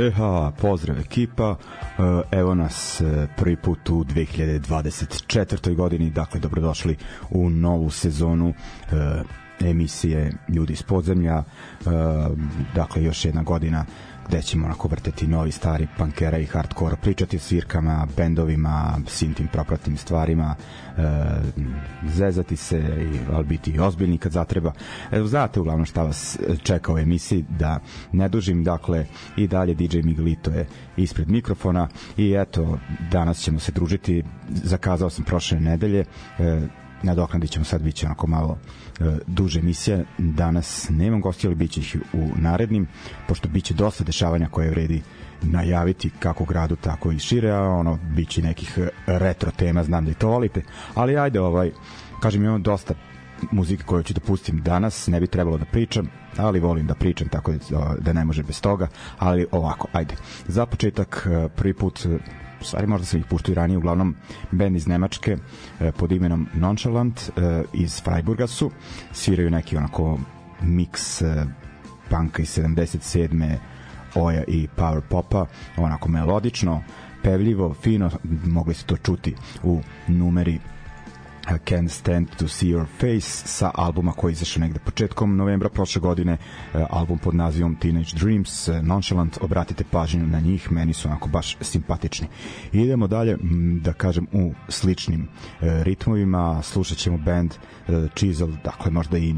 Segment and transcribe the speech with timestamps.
[0.00, 5.74] EH, pozdrav ekipa, e, evo nas e, prvi put u 2024.
[5.74, 6.96] godini, dakle dobrodošli
[7.30, 9.22] u novu sezonu e,
[9.60, 11.42] emisije Ljudi iz podzemlja,
[12.74, 13.84] dakle još jedna godina
[14.30, 19.46] gde ćemo onako vrteti novi stari punkera i hardcore, pričati o svirkama, bendovima, svim tim
[19.46, 20.54] propratnim stvarima,
[20.96, 21.02] e,
[22.08, 22.82] zezati se,
[23.32, 24.72] ali biti ozbiljni kad zatreba.
[25.10, 27.80] Evo, znate uglavnom šta vas čeka u emisiji, da
[28.12, 32.78] ne dužim, dakle, i dalje DJ Miguelito je ispred mikrofona i eto,
[33.10, 36.04] danas ćemo se družiti, zakazao sam prošle nedelje,
[36.38, 36.60] e,
[37.02, 38.58] nadoknadit ćemo sad, bit će onako malo
[39.00, 40.04] e, duže emisije.
[40.18, 42.86] Danas nemam gosti, ali bit će ih u narednim,
[43.28, 45.02] pošto bit će dosta dešavanja koje vredi
[45.42, 50.10] najaviti kako gradu, tako i šire, a ono, bit će nekih retro tema, znam da
[50.10, 50.62] i to volite,
[50.94, 51.70] ali ajde, ovaj,
[52.20, 52.94] kažem, imam dosta
[53.50, 57.28] muzike koju ću da pustim danas, ne bi trebalo da pričam, ali volim da pričam,
[57.28, 58.88] tako da, da ne može bez toga,
[59.18, 60.14] ali ovako, ajde.
[60.46, 62.06] Za početak, e, prvi put
[62.60, 64.16] stvari možda sam ih puštao i ranije, uglavnom
[64.50, 65.36] band iz Nemačke
[65.80, 68.70] e, pod imenom Nonchalant e, iz Freiburga su,
[69.12, 70.18] sviraju neki onako
[70.62, 71.46] miks e,
[72.10, 73.56] panka iz 77.
[74.14, 76.82] Oja i power popa, onako melodično,
[77.22, 78.10] pevljivo, fino,
[78.44, 80.58] mogli se to čuti u numeri
[81.58, 86.32] Can't Stand to See Your Face sa albuma koji izašao negde početkom novembra prošle godine,
[86.32, 86.38] e,
[86.90, 91.56] album pod nazivom Teenage Dreams, e, Nonchalant, obratite pažnju na njih, meni su onako baš
[91.60, 92.28] simpatični.
[92.72, 93.36] idemo dalje,
[93.80, 97.54] da kažem, u sličnim e, ritmovima, slušat ćemo band
[98.14, 99.34] Chisel, dakle možda i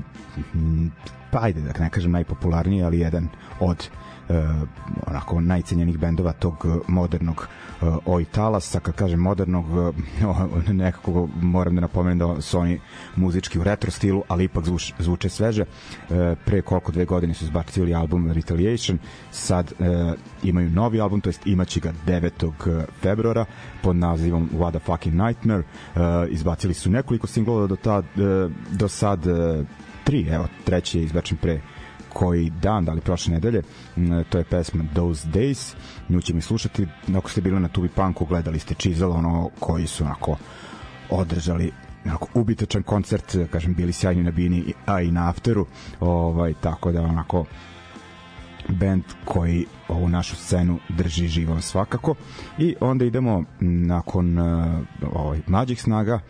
[1.32, 3.28] pa ajde da ne kažem najpopularniji, ali jedan
[3.60, 3.88] od
[4.28, 4.36] uh,
[5.06, 7.48] onako najcenjenih bendova tog modernog
[7.80, 9.94] uh, oj talasa, kad kažem modernog uh,
[10.68, 12.80] nekako moram da napomenem da su oni
[13.16, 17.44] muzički u retro stilu, ali ipak zvuč, zvuče sveže uh, pre koliko dve godine su
[17.44, 18.98] izbacili album Retaliation
[19.30, 19.86] sad uh,
[20.42, 22.84] imaju novi album, to jest imaće ga 9.
[23.02, 23.44] februara
[23.82, 28.88] pod nazivom What a Fucking Nightmare uh, izbacili su nekoliko singlova do, tad, uh, do
[28.88, 29.66] sad uh,
[30.04, 31.60] tri, evo, treći je izbačen pre
[32.08, 33.62] koji dan, da li prošle nedelje,
[34.28, 35.74] to je pesma Those Days,
[36.08, 39.86] nju ćemo i slušati, ako ste bili na Tubi Punku, gledali ste Chisel, ono koji
[39.86, 40.36] su onako
[41.10, 41.72] održali
[42.04, 45.66] onako ubitačan koncert, kažem, bili sjajni na Bini, a i na Afteru,
[46.00, 47.44] ovaj, tako da onako
[48.68, 52.14] band koji ovu našu scenu drži živom svakako.
[52.58, 54.80] I onda idemo nakon uh,
[55.14, 56.20] ovaj, mlađih snaga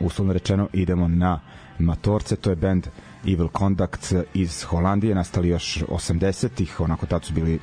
[0.00, 1.40] uslovno rečeno idemo na
[1.78, 2.86] Matorce, to je band
[3.26, 7.58] Evil Conduct iz Holandije, nastali još 80-ih, onako tad su bili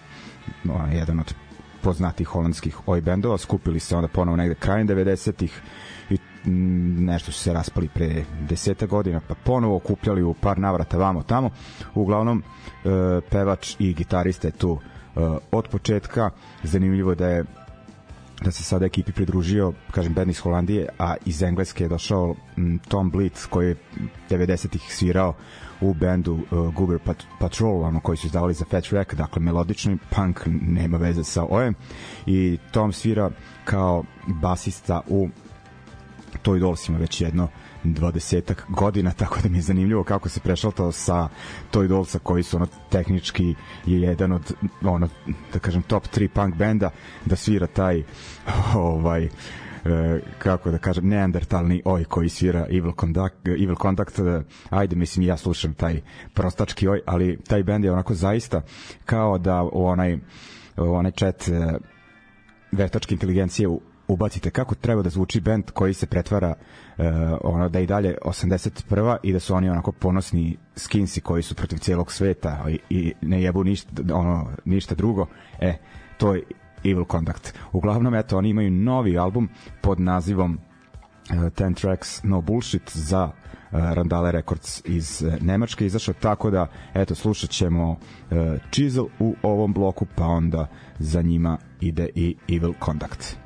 [0.70, 1.34] ono, jedan od
[1.82, 5.62] poznatih holandskih oj bendova, skupili se onda ponovo negde krajem 90-ih
[6.10, 6.18] i
[6.50, 11.24] mm, nešto su se raspali pre deseta godina, pa ponovo okupljali u par navrata vamo
[11.24, 11.50] tamo.
[11.94, 15.20] Uglavnom, e, pevač i gitarista je tu e,
[15.52, 16.30] od početka.
[16.64, 17.46] Zanimljivo da je
[18.42, 22.36] da se sada ekipi pridružio, kažem, band iz Holandije, a iz Engleske je došao
[22.88, 23.76] Tom Blitz, koji je
[24.30, 25.34] 90-ih svirao
[25.82, 29.98] u bendu uh, Goober Pat Patrol, ono koji su izdavali za Fat Wreck, dakle melodični
[30.10, 31.76] punk nema veze sa ojem
[32.26, 33.32] i Tom svira
[33.66, 35.30] kao basista u
[36.44, 37.48] Toy Dollsima već jedno
[37.84, 41.28] 20 godina, tako da mi je zanimljivo kako se prešaltao sa
[41.72, 43.56] Toy Dollsa koji su ono tehnički
[43.86, 45.10] je jedan od ono
[45.54, 46.90] da kažem top 3 punk benda
[47.26, 48.04] da svira taj
[48.76, 49.30] ovaj e,
[50.40, 55.38] kako da kažem neandertalni oj koji svira Evil Conduct, Evil Conduct e, ajde mislim ja
[55.38, 56.02] slušam taj
[56.34, 58.62] prostački oj ali taj bend je onako zaista
[59.06, 60.18] kao da u onaj
[60.78, 61.78] u onaj chat e,
[62.72, 63.68] veštačke inteligencije
[64.08, 66.54] ubacite kako treba da zvuči bend koji se pretvara
[67.44, 69.18] ono da i dalje 81.
[69.24, 73.42] i da su oni onako ponosni skinsi koji su protiv cijelog sveta i, i ne
[73.42, 75.28] jebu ništa ono ništa drugo.
[75.60, 75.78] E,
[76.18, 76.44] to je
[76.84, 77.54] Evil Conduct.
[77.72, 79.50] Uglavnom eto oni imaju novi album
[79.82, 80.60] pod nazivom
[81.30, 83.32] uh, 10 Tracks No Bullshit za uh,
[83.72, 87.98] Randale Records iz Nemačke izašao tako da eto slušat ćemo
[88.72, 90.68] Chisel u ovom bloku pa onda
[91.00, 93.38] za njima ide i Evil Conduct.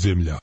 [0.00, 0.39] Iz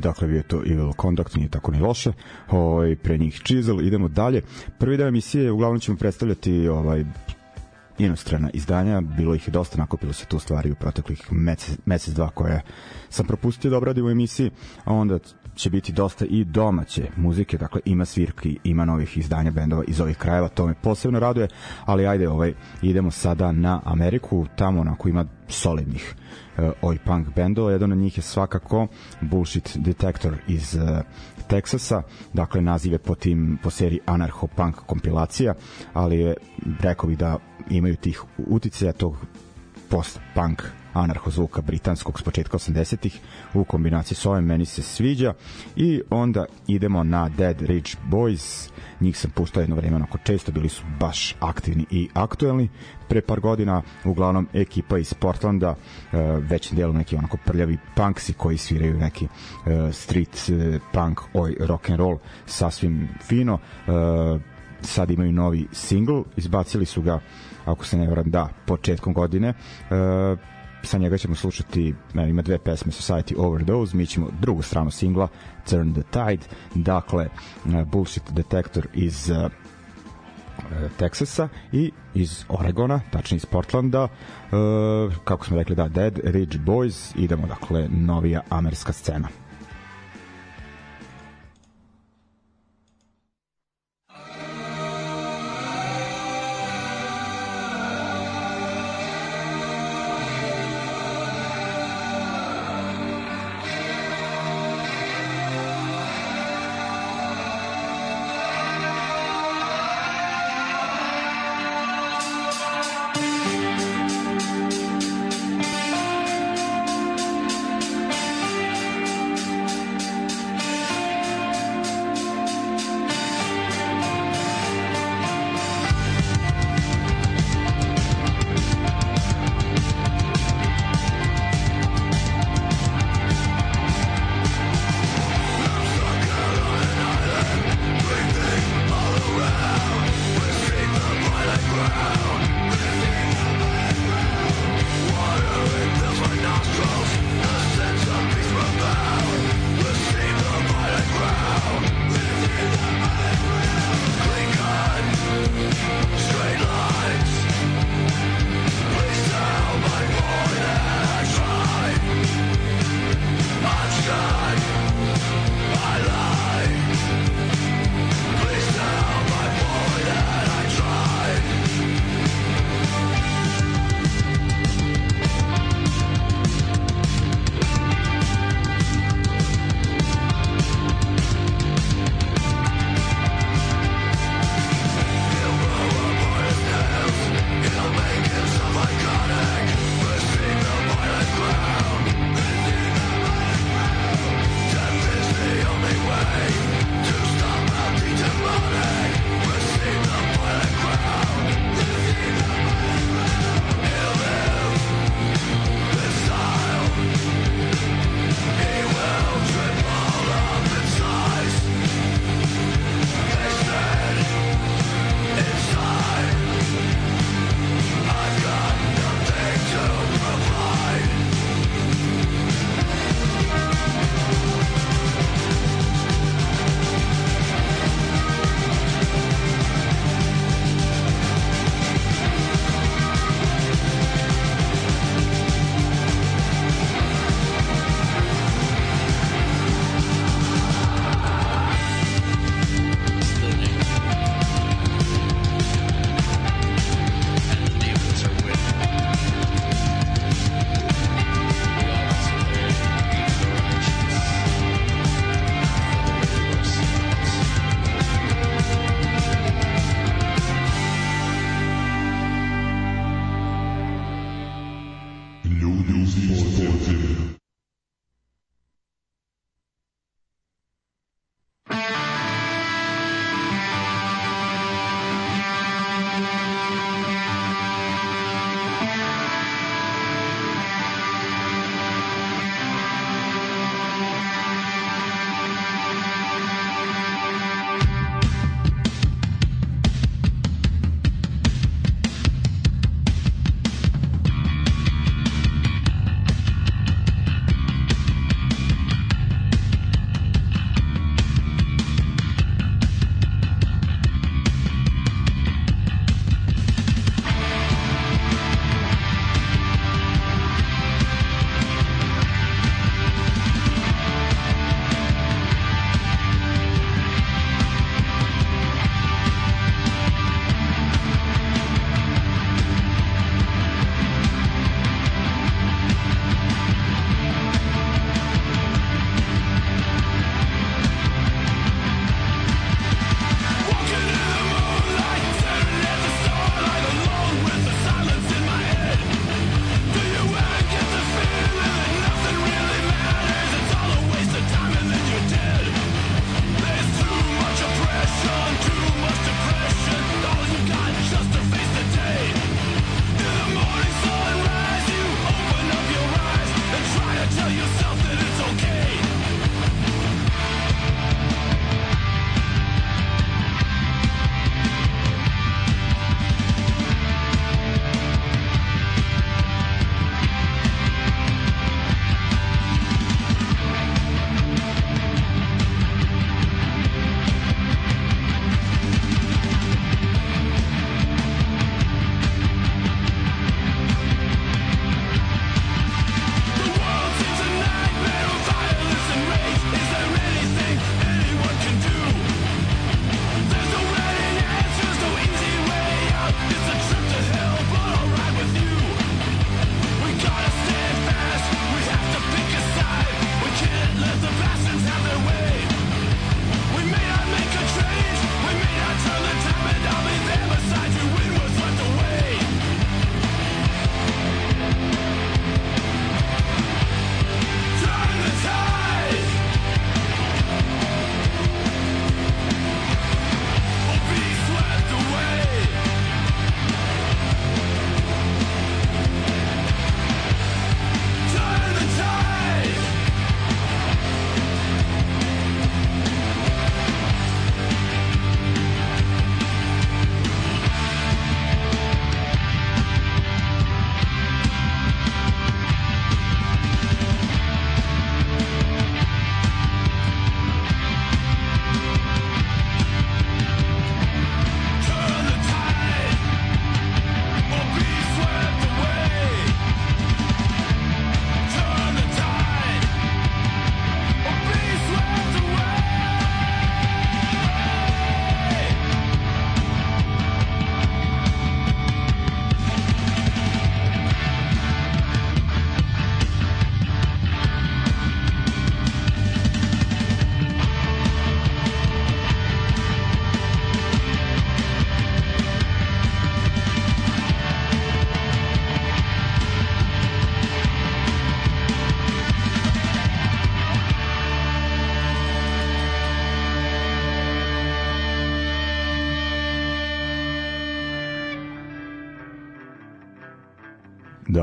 [0.00, 2.12] dakle bio to Evil Conduct, nije tako ni loše,
[2.50, 4.42] ovaj, pre njih Chisel, idemo dalje.
[4.78, 7.04] Prvi deo emisije uglavnom ćemo predstavljati ovaj,
[7.98, 12.30] inostrana izdanja, bilo ih je dosta, nakopilo se tu stvari u proteklih mesec, mesec dva
[12.30, 12.62] koje
[13.08, 14.50] sam propustio da obradim u emisiji,
[14.84, 15.18] a onda
[15.60, 20.16] će biti dosta i domaće muzike, dakle ima svirki, ima novih izdanja bendova iz ovih
[20.16, 21.48] krajeva, to me posebno raduje,
[21.84, 26.14] ali ajde, ovaj, idemo sada na Ameriku, tamo onako ima solidnih
[26.58, 28.86] uh, oj punk bendova, jedan od njih je svakako
[29.20, 31.00] Bullshit Detector iz uh,
[31.48, 32.02] Teksasa,
[32.32, 35.54] dakle nazive po tim po seriji Anarcho Punk kompilacija,
[35.92, 36.34] ali je
[36.80, 37.38] rekao bih da
[37.70, 39.16] imaju tih uticaja tog
[39.88, 43.20] post-punk anarhozvuka britanskog s početka 80-ih
[43.54, 45.34] u kombinaciji s ovim meni se sviđa.
[45.76, 48.70] I onda idemo na Dead Ridge Boys.
[49.00, 52.68] Njih sam puštao jedno vreme onako često bili su baš aktivni i aktuelni.
[53.08, 56.18] Pre par godina uglavnom ekipa iz Portlanda uh,
[56.50, 61.90] većim delom neki onako prljavi punksi koji sviraju neki uh, street uh, punk oj rock
[61.90, 63.58] and roll sasvim fino.
[64.80, 67.20] Sad imaju novi single izbacili su ga
[67.64, 69.54] ako se ne varam da početkom godine
[70.82, 75.28] sa njega ćemo slušati, ima dve pesme Society Overdose, mi ćemo drugu stranu singla
[75.70, 77.28] Turn the Tide, dakle
[77.86, 79.50] Bullshit Detector iz uh,
[80.98, 87.12] Teksasa i iz Oregona, tačnije iz Portlanda, uh, kako smo rekli da, Dead Ridge Boys,
[87.16, 89.28] idemo dakle novija amerska scena.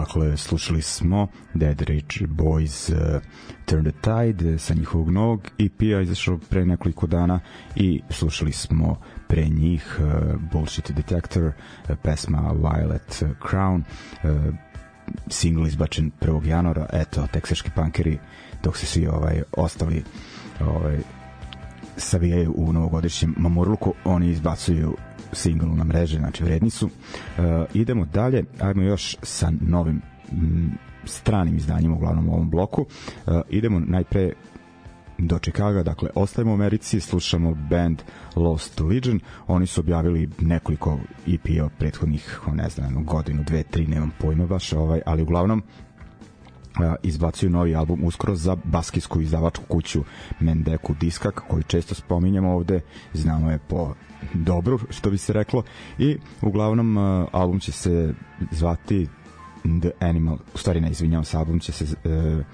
[0.07, 3.21] Dakle, slušali smo Dead Rich Boys uh,
[3.65, 7.39] Turn the Tide sa njihovog novog EP-a izašao pre nekoliko dana
[7.75, 13.81] i slušali smo pre njih uh, Bullshit Detector, uh, pesma Violet Crown,
[14.23, 14.53] uh,
[15.29, 16.47] single izbačen 1.
[16.47, 18.19] januara, eto, teksaški punkeri
[18.63, 20.03] dok se svi ovaj ostali
[20.61, 20.97] ovaj
[21.97, 24.97] savijaju u novogodišnjem mamurluku, oni izbacuju
[25.33, 26.85] single na mreže, znači vredni su.
[26.85, 30.71] Uh, idemo dalje, ajmo još sa novim m,
[31.05, 32.81] stranim izdanjima uglavnom u ovom bloku.
[33.25, 34.33] Uh, idemo najpre
[35.17, 38.01] do Chicago, dakle ostajemo u Americi, slušamo band
[38.35, 44.45] Lost Legion, oni su objavili nekoliko EP-a prethodnih, ne znam, godinu, dve, tri, nemam pojma
[44.45, 45.63] baš, ovaj, ali uglavnom
[47.03, 50.03] izbacuju novi album uskoro za baskijsku izdavačku kuću
[50.39, 52.81] Mendeku Diskak koju često spominjamo ovde
[53.13, 53.93] znamo je po
[54.33, 55.63] dobru što bi se reklo
[55.99, 56.97] i uglavnom
[57.31, 58.13] album će se
[58.51, 59.07] zvati
[59.81, 62.45] The Animal u stvari ne izvinjavam se album će se uh,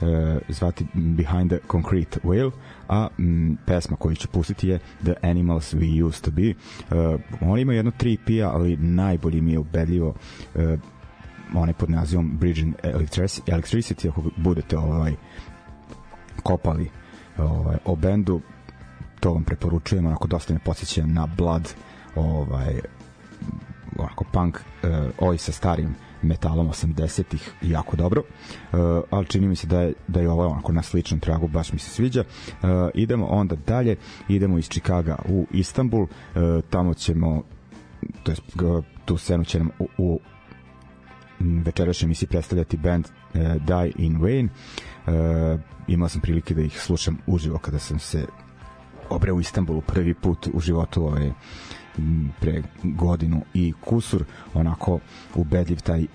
[0.00, 2.50] uh, zvati Behind the Concrete Whale
[2.88, 6.48] a m, pesma koju ću pustiti je The Animals We Used to Be.
[6.50, 10.14] Uh, oni imaju jedno 3 EP-a ali najbolji mi je ubedljivo
[11.54, 12.74] onaj pod nazivom Bridging
[13.46, 15.14] Electricity, ako budete ovaj
[16.42, 16.90] kopali
[17.38, 18.40] ovaj, o bendu,
[19.20, 21.74] to vam preporučujem, onako dosta me podsjeća na Blood,
[22.16, 22.80] ovaj,
[23.98, 28.78] onako punk, uh, oj sa starim metalom 80-ih jako dobro, uh,
[29.10, 31.78] ali čini mi se da je, da je ovo onako na sličnom tragu, baš mi
[31.78, 32.24] se sviđa.
[32.62, 33.96] Uh, idemo onda dalje,
[34.28, 36.08] idemo iz Čikaga u Istanbul, uh,
[36.70, 37.42] tamo ćemo
[38.22, 38.42] to jest
[39.04, 40.20] tu scenu će nam u, u
[41.40, 44.48] večerašnje emisiji predstavljati band uh, Die in Vain.
[45.06, 48.26] Uh, imao sam prilike da ih slušam uživo kada sam se
[49.08, 51.30] obreo u Istanbulu prvi put u životu ovaj,
[52.40, 54.24] pre godinu i kusur
[54.54, 54.98] onako
[55.34, 56.08] ubedljiv taj uh,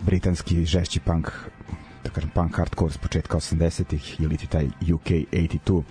[0.00, 1.30] britanski žešći punk
[2.08, 5.82] da kažem punk hardcore s početka 80-ih ili ti taj UK 82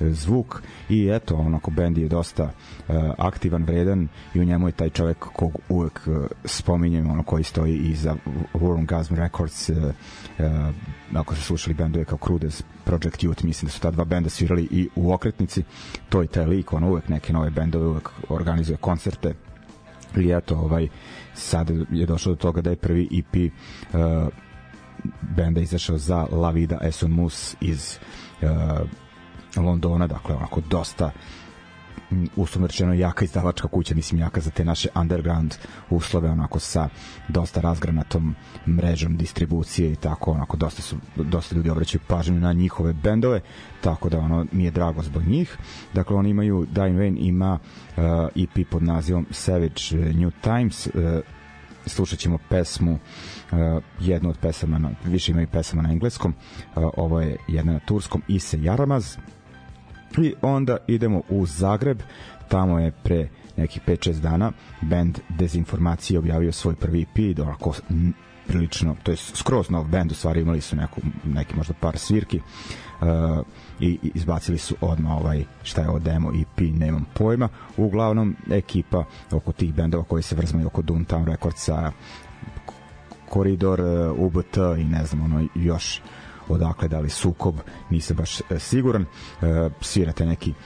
[0.00, 0.62] zvuk.
[0.88, 5.18] I eto onako bend je dosta uh, aktivan, vredan i u njemu je taj čovek
[5.18, 8.16] kog uvek uh, spominjem ono koji stoji iza
[8.54, 10.74] Warm Records uh, uh,
[11.14, 14.68] ako ste slušali bendove kao Crudes, Project Youth mislim da su ta dva benda svirali
[14.70, 15.62] i u okretnici.
[16.08, 19.34] To je taj lik, on uvek neke nove bendove uvek organizuje koncerte.
[20.16, 20.88] I eto ovaj
[21.34, 23.52] sad je došlo do toga da je prvi EP
[23.92, 24.28] uh,
[25.36, 27.98] benda izašao za La Vida Eson Mus iz
[28.42, 28.48] uh,
[29.56, 31.10] Londona, dakle onako dosta
[32.36, 35.54] uslovno rečeno jaka izdavačka kuća, mislim jaka za te naše underground
[35.90, 36.88] uslove, onako sa
[37.28, 38.34] dosta razgranatom
[38.66, 43.40] mrežom distribucije i tako, onako dosta su dosta ljudi obraćaju pažnju na njihove bendove,
[43.80, 45.56] tako da ono mi je drago zbog njih.
[45.94, 47.58] Dakle oni imaju Dying Rain ima
[47.96, 48.02] uh,
[48.36, 50.92] EP pod nazivom Savage New Times, uh,
[51.86, 53.58] slušat ćemo pesmu uh,
[54.00, 58.22] jednu od pesama na, više imaju pesama na engleskom uh, ovo je jedna na turskom
[58.28, 59.16] Ise Jaramaz.
[60.18, 62.02] I onda idemo u Zagreb
[62.48, 67.74] tamo je pre nekih 5-6 dana band Dezinformacije objavio svoj prvi EP onako
[68.48, 72.40] prilično, to je skroz nov band u stvari imali su neku, neki možda par svirki
[73.00, 73.06] uh,
[73.80, 77.48] i, izbacili su odmah ovaj šta je ovo demo EP nemam pojma.
[77.76, 81.92] Uglavnom ekipa oko tih bendova koji se vrzmaju oko Downtown Recordsa
[83.28, 86.02] Koridor, uh, UBT i ne znam ono još
[86.48, 87.54] odakle da li sukob
[87.90, 89.02] nisam baš uh, siguran.
[89.02, 90.56] Uh, svirate neki uh,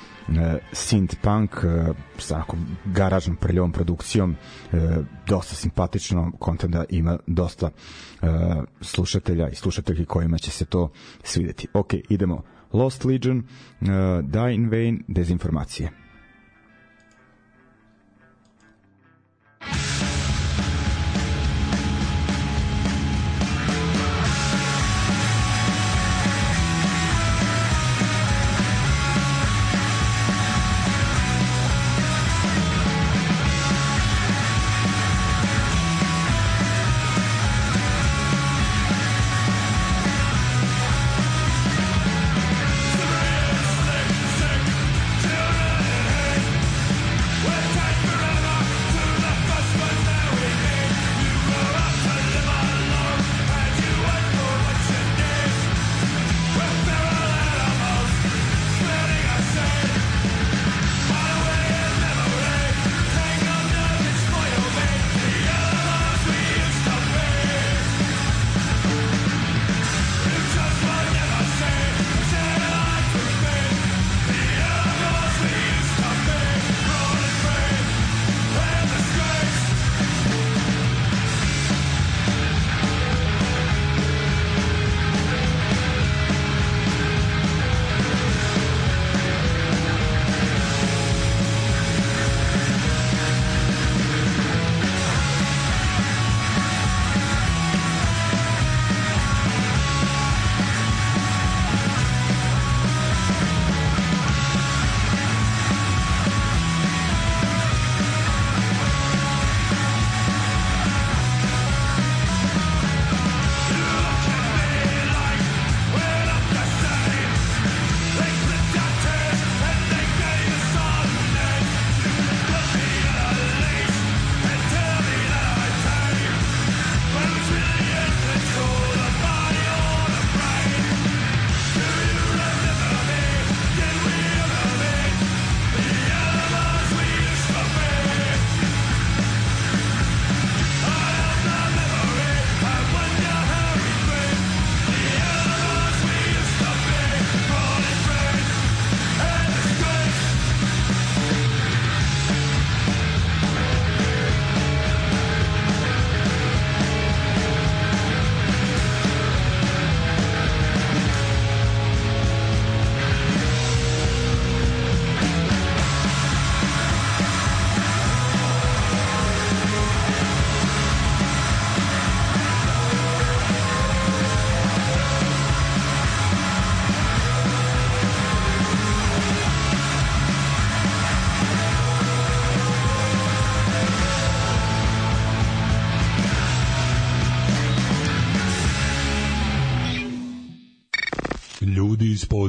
[0.73, 4.31] synth punk uh, sa onako garažnom prljovom produkcijom
[4.73, 4.81] uh,
[5.27, 7.71] dosta simpatično kontent da ima dosta
[8.81, 10.91] slušatelja i slušatelji kojima će se to
[11.23, 13.43] svideti ok, idemo Lost Legion,
[14.23, 16.00] Die in Vain, dezinformacije.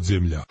[0.10, 0.51] Ljudi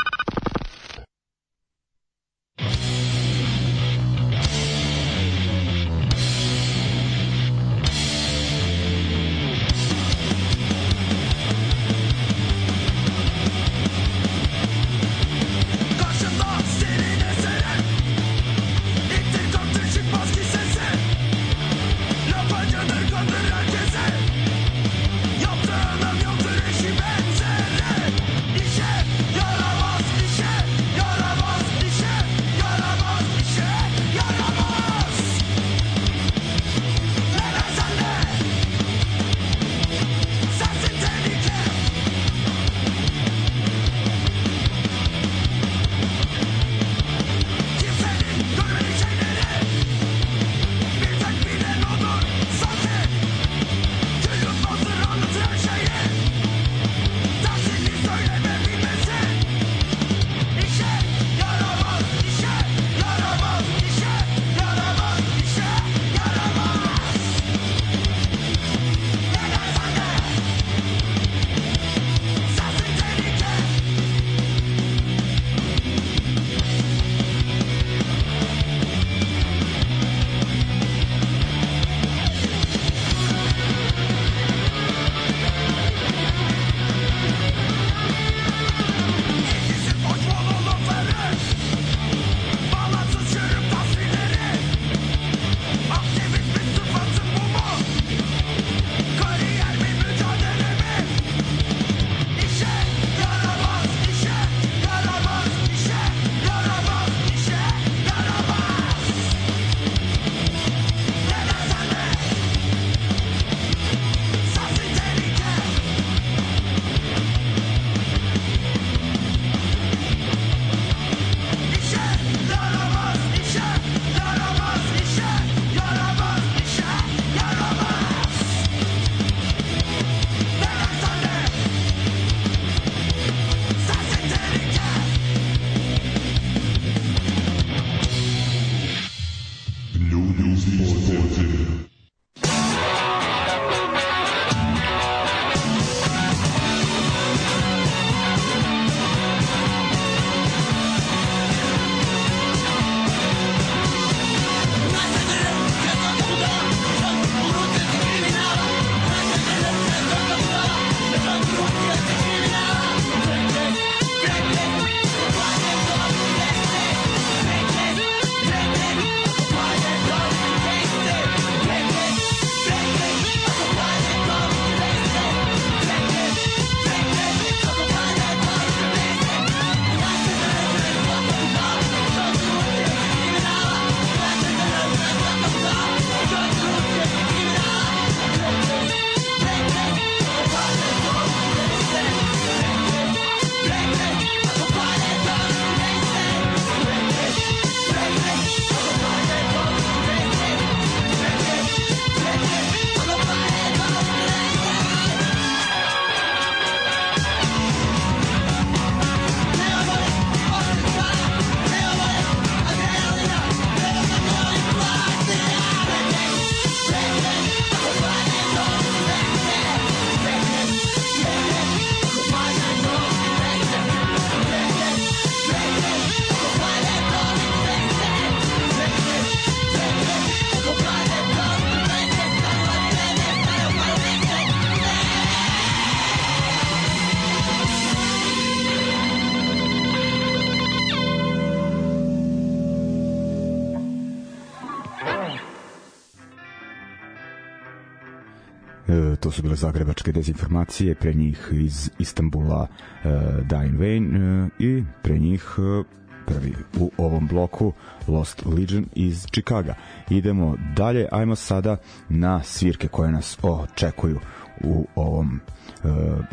[250.00, 253.10] zagrebačke dezinformacije, pre njih iz Istambula uh,
[253.48, 255.86] Dying Vain uh, i pre njih uh,
[256.26, 257.72] prvi u ovom bloku
[258.08, 259.74] Lost Legion iz Chicaga.
[260.10, 261.76] Idemo dalje, ajmo sada
[262.08, 264.20] na svirke koje nas očekuju
[264.64, 265.40] u ovom
[265.84, 265.90] uh,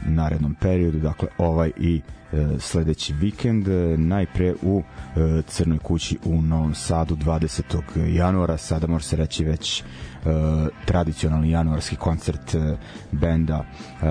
[0.08, 2.01] narednom periodu, dakle ovaj i
[2.32, 8.15] uh, sledeći vikend, uh, najpre u uh, Crnoj kući u Novom Sadu 20.
[8.15, 9.84] januara, sada može se reći već
[10.86, 12.77] tradicionalni januarski koncert uh,
[13.12, 14.10] benda uh,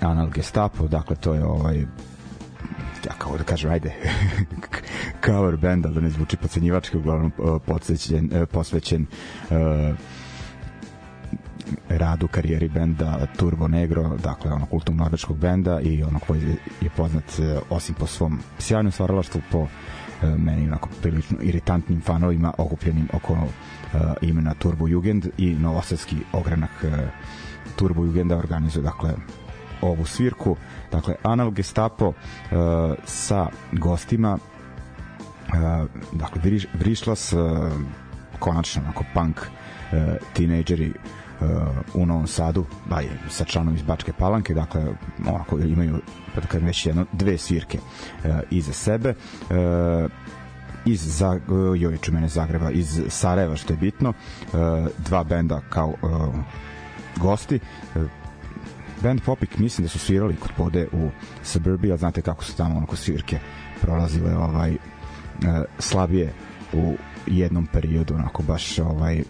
[0.00, 1.86] Anal Gestapo, dakle to je ovaj
[3.06, 3.92] ja kao da kažem, ajde,
[5.26, 9.06] cover band, da ne zvuči pocenjivački, uglavnom uh, podsvećen, uh, posvećen
[9.50, 9.96] uh,
[11.88, 16.42] radu karijeri benda Turbo Negro, dakle ono kultnog norveškog benda i ono koji
[16.80, 19.66] je poznat e, osim po svom sjajnom stvaralaštvu po e,
[20.38, 26.90] meni onako prilično iritantnim fanovima okupljenim oko uh, imena Turbo Jugend i novosadski ogranak uh,
[27.76, 29.14] Turbo Jugenda organizuje dakle
[29.80, 30.56] ovu svirku.
[30.92, 32.12] Dakle Anal Gestapo
[33.04, 34.38] sa gostima
[36.12, 36.42] dakle
[36.74, 37.34] Vrišlas
[38.38, 39.48] konačno onako punk uh,
[40.32, 40.92] tinejdžeri
[41.94, 44.86] u Novom Sadu, aj, sa članom iz Bačke Palanke, dakle,
[45.26, 46.00] onako imaju,
[46.34, 49.14] pa da kažem, već jedno, dve svirke uh, iza sebe.
[49.50, 50.10] Uh,
[50.84, 51.40] iz za
[51.76, 54.52] joj mene Zagreba iz Sarajeva što je bitno uh,
[54.98, 56.34] dva benda kao uh,
[57.16, 57.60] gosti
[57.94, 58.02] uh,
[59.02, 61.10] band Popik mislim da su svirali kod pode u
[61.42, 63.38] Suburbia znate kako su tamo onako svirke
[63.80, 64.78] prolazile ovaj uh,
[65.78, 66.32] slabije
[66.72, 69.22] u jednom periodu onako baš ovaj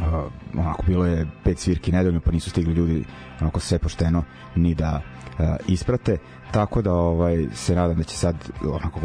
[0.00, 3.04] uh, onako bilo je pet svirki nedeljno pa nisu stigli ljudi
[3.40, 4.24] onako sve pošteno
[4.56, 5.00] ni da
[5.38, 6.18] uh, isprate.
[6.50, 9.00] Tako da ovaj se nadam da će sad onako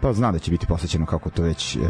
[0.00, 1.82] pa zna da će biti posvećeno kako to već uh,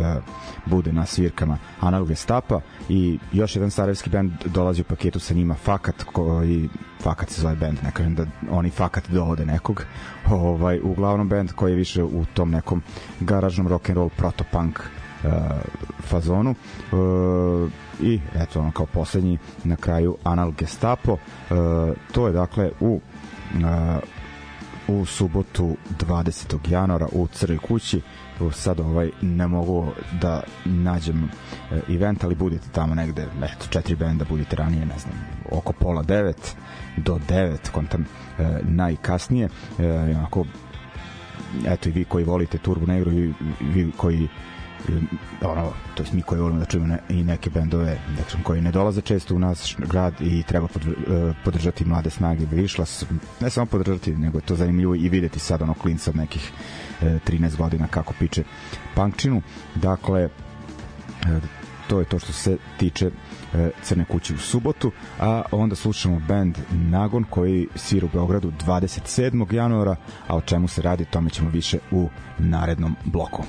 [0.66, 5.54] bude na svirkama Analog Gestapa i još jedan sarajevski band dolazi u paketu sa njima
[5.54, 6.68] Fakat koji
[7.00, 9.84] Fakat se zove band, ne kažem da oni Fakat dovode nekog.
[10.30, 12.82] Ovaj, uglavnom band koji je više u tom nekom
[13.20, 15.01] garažnom rock and roll protopunk uh,
[16.00, 16.50] fazonu.
[16.50, 21.12] Uh, i eto ono kao poslednji na kraju Anal Gestapo.
[21.12, 21.18] Uh,
[22.12, 23.00] to je dakle u
[24.88, 26.70] u subotu 20.
[26.70, 28.00] januara u Crnoj kući.
[28.52, 29.86] Sad ovaj ne mogu
[30.20, 31.24] da nađem
[31.70, 35.14] e, event, ali budete tamo negde, eto, četiri benda, budete ranije, ne znam,
[35.50, 36.56] oko pola devet
[36.96, 38.06] do devet, kontam
[38.38, 40.46] e, najkasnije, e, onako,
[41.66, 44.28] eto i vi koji volite Turbo Negro i vi koji
[45.42, 48.72] ono, to jest mi koji volimo da čujemo ne, i neke bendove dakle, koji ne
[48.72, 50.94] dolaze često u naš grad i treba pod, uh,
[51.44, 52.84] podržati mlade snage Višla,
[53.40, 56.52] ne samo podržati nego to zanimljivo i videti sad ono klinca od nekih
[57.02, 58.44] e, 13 godina kako piče
[58.94, 59.42] punkčinu
[59.74, 61.42] dakle uh,
[61.88, 63.10] to je to što se tiče
[63.82, 69.52] Crne kuće u subotu, a onda slušamo band Nagon koji svira u Beogradu 27.
[69.54, 73.44] januara, a o čemu se radi, tome ćemo više u narednom bloku.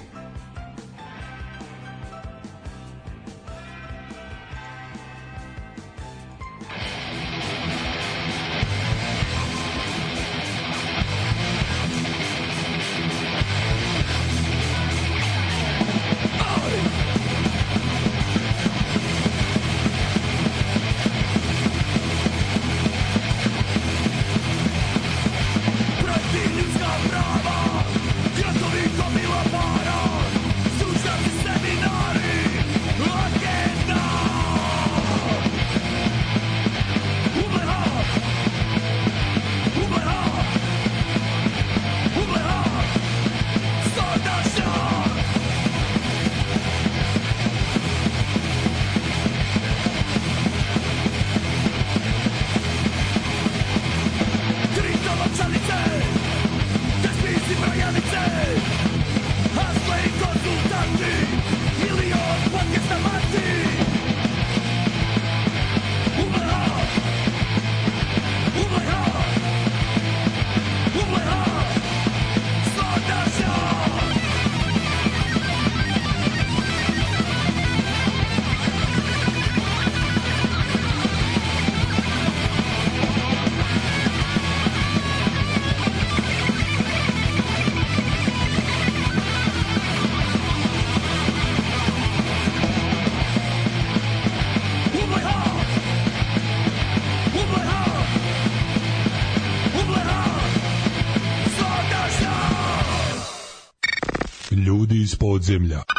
[105.44, 105.93] Podzemlja.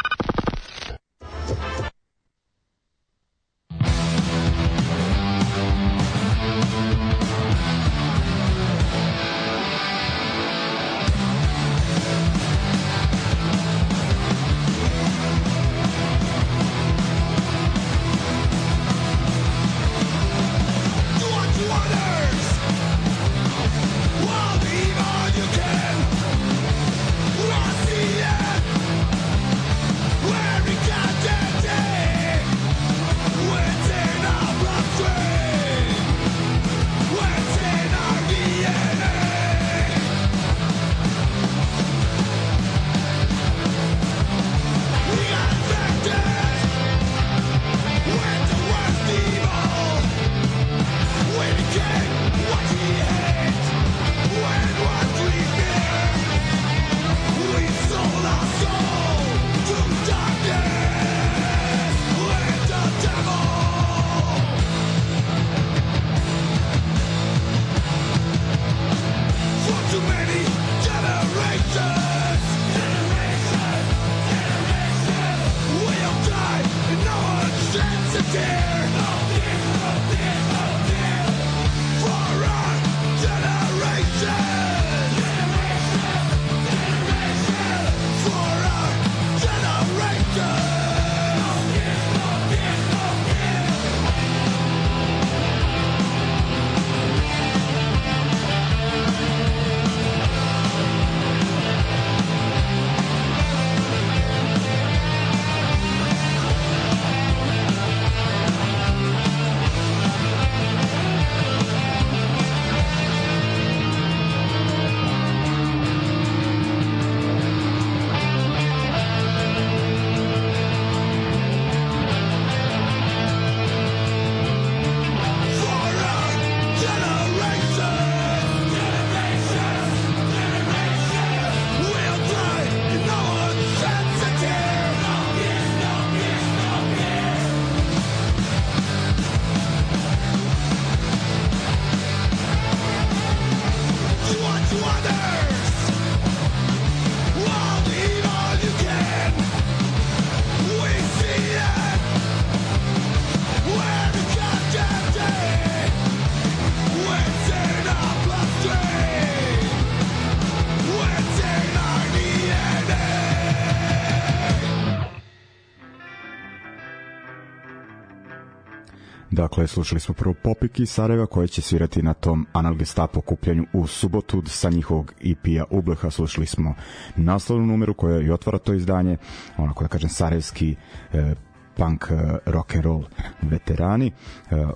[169.65, 173.87] Dakle, slušali smo prvo Popik iz Sarajeva koje će svirati na tom Analgestapo okupljanju u
[173.87, 176.09] subotu sa njihovog EP-a Ubleha.
[176.09, 176.75] Slušali smo
[177.15, 179.17] naslovnu numeru koja i otvara to izdanje,
[179.57, 180.75] onako da kažem sarajevski
[181.13, 181.35] e,
[181.75, 183.03] punk e, rock and roll
[183.41, 184.11] veterani e,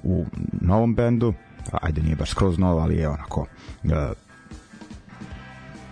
[0.03, 0.25] u
[0.61, 1.33] novom bendu.
[1.71, 3.45] Ajde, nije baš skroz novo, ali je onako
[3.83, 3.87] e,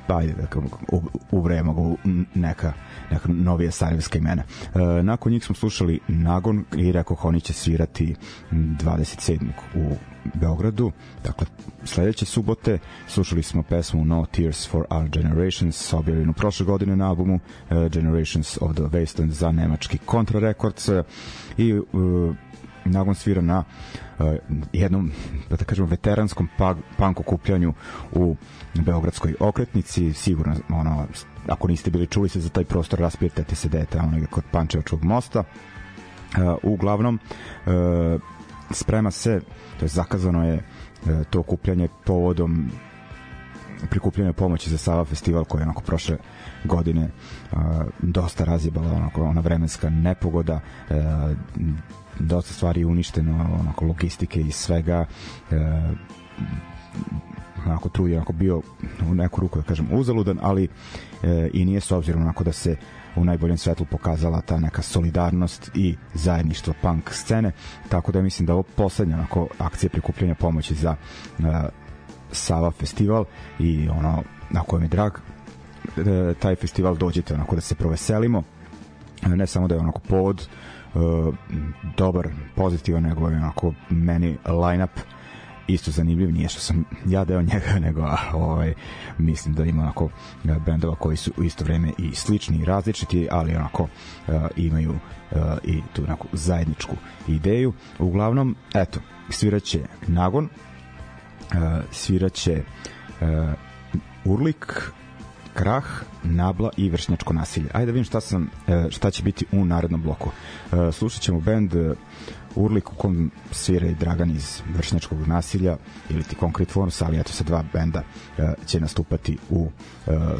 [0.07, 0.47] ajde, da
[0.91, 1.01] u,
[1.31, 1.47] u
[2.35, 2.73] neka
[3.11, 4.43] neka novije sarajevska imena.
[4.75, 8.15] E, nakon njih smo slušali Nagon i rekao oni će svirati
[8.51, 9.39] 27.
[9.75, 9.95] u
[10.33, 10.91] Beogradu.
[11.23, 11.47] Dakle,
[11.83, 17.35] sledeće subote slušali smo pesmu No Tears for Our Generations objavljenu prošle godine na albumu
[17.69, 20.89] uh, Generations of the Wasteland za nemački Contra Records
[21.57, 22.35] i uh,
[22.91, 23.63] Nagon svira na
[24.19, 24.33] uh,
[24.73, 25.11] jednom,
[25.49, 26.49] da kažemo, veteranskom
[26.97, 27.73] punk okupljanju
[28.11, 28.35] u
[28.73, 31.07] Beogradskoj okretnici, sigurno ono,
[31.47, 34.43] ako niste bili čuli se za taj prostor, raspitajte se da je tamo negde kod
[34.51, 35.39] Pančevačkog mosta.
[35.39, 37.19] Uh, uglavnom,
[37.65, 38.21] uh,
[38.71, 39.41] sprema se,
[39.79, 42.71] to je zakazano je uh, to okupljanje povodom
[43.89, 46.17] prikupljanja pomoći za Sava festival koji je onako prošle
[46.63, 47.09] godine
[47.51, 47.59] uh,
[47.99, 50.59] dosta razjebala onako ona vremenska nepogoda
[50.89, 50.95] uh,
[52.19, 55.05] dosta stvari uništeno onako logistike i svega
[55.51, 55.57] uh,
[57.65, 58.61] onako trud je onako bio
[59.09, 60.67] u neku ruku da kažem uzaludan, ali
[61.23, 62.75] e, i nije s obzirom onako da se
[63.15, 67.51] u najboljem svetlu pokazala ta neka solidarnost i zajedništvo punk scene,
[67.89, 70.95] tako da mislim da ovo poslednja onako akcija prikupljanja pomoći za
[71.39, 71.43] e,
[72.31, 73.25] Sava festival
[73.59, 75.11] i ono na kojem je drag
[75.97, 78.43] e, taj festival dođete onako da se proveselimo
[79.27, 80.66] ne samo da je onako povod e,
[81.97, 84.99] dobar, pozitivan nego onako meni line-up
[85.67, 88.73] isto zanimljiv, nije što sam ja deo njega, nego ovaj,
[89.17, 90.09] mislim da ima onako
[90.65, 95.37] bendova koji su u isto vreme i slični i različiti, ali onako uh, imaju uh,
[95.63, 96.95] i tu onako zajedničku
[97.27, 97.73] ideju.
[97.99, 102.63] Uglavnom, eto, sviraće Nagon, uh, sviraće
[103.21, 103.27] uh,
[104.25, 104.91] Urlik,
[105.57, 105.85] Krah,
[106.23, 107.69] Nabla i Vršnjačko nasilje.
[107.73, 108.49] Ajde da vidim šta, sam,
[108.89, 110.31] šta će biti u narednom bloku.
[110.91, 111.73] Slušat ćemo bend
[112.55, 115.77] Urlik u kom svira i Dragan iz vršnjačkog nasilja
[116.09, 118.03] ili ti Concrete Forms, ali eto sa dva benda
[118.65, 119.69] će nastupati u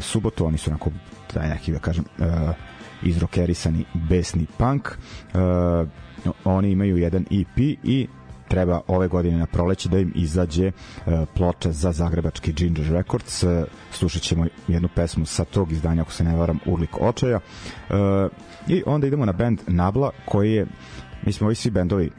[0.00, 0.90] subotu, oni su onako
[1.34, 2.04] taj neki da kažem
[3.02, 4.88] izrokerisani besni punk
[6.44, 8.08] oni imaju jedan EP i
[8.48, 13.42] treba ove godine na proleće da im izađe uh, ploča za zagrebački Ginger Records.
[13.42, 13.50] Uh,
[13.92, 17.40] slušat ćemo jednu pesmu sa tog izdanja, ako se ne varam, Urlik očaja.
[17.90, 17.96] Uh,
[18.68, 20.66] I onda idemo na band Nabla, koji je
[21.26, 22.10] mislim ovi svi bendovi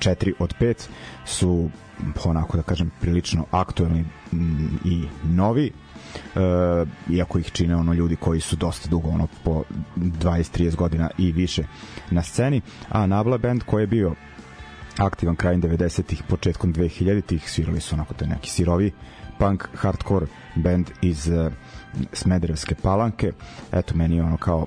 [0.00, 0.88] 4 od 5
[1.24, 1.70] su
[2.24, 6.40] onako da kažem prilično aktuelni mm, i novi e,
[7.10, 9.62] iako ih čine ono ljudi koji su dosta dugo ono po
[9.96, 11.64] 20-30 godina i više
[12.10, 14.14] na sceni a Nabla band koji je bio
[15.00, 18.92] aktivan krajem 90-ih, početkom 2000-ih svirali su onako te neki sirovi
[19.38, 21.52] punk hardcore band iz uh,
[22.12, 23.32] Smederevske palanke.
[23.72, 24.66] Eto meni je ono kao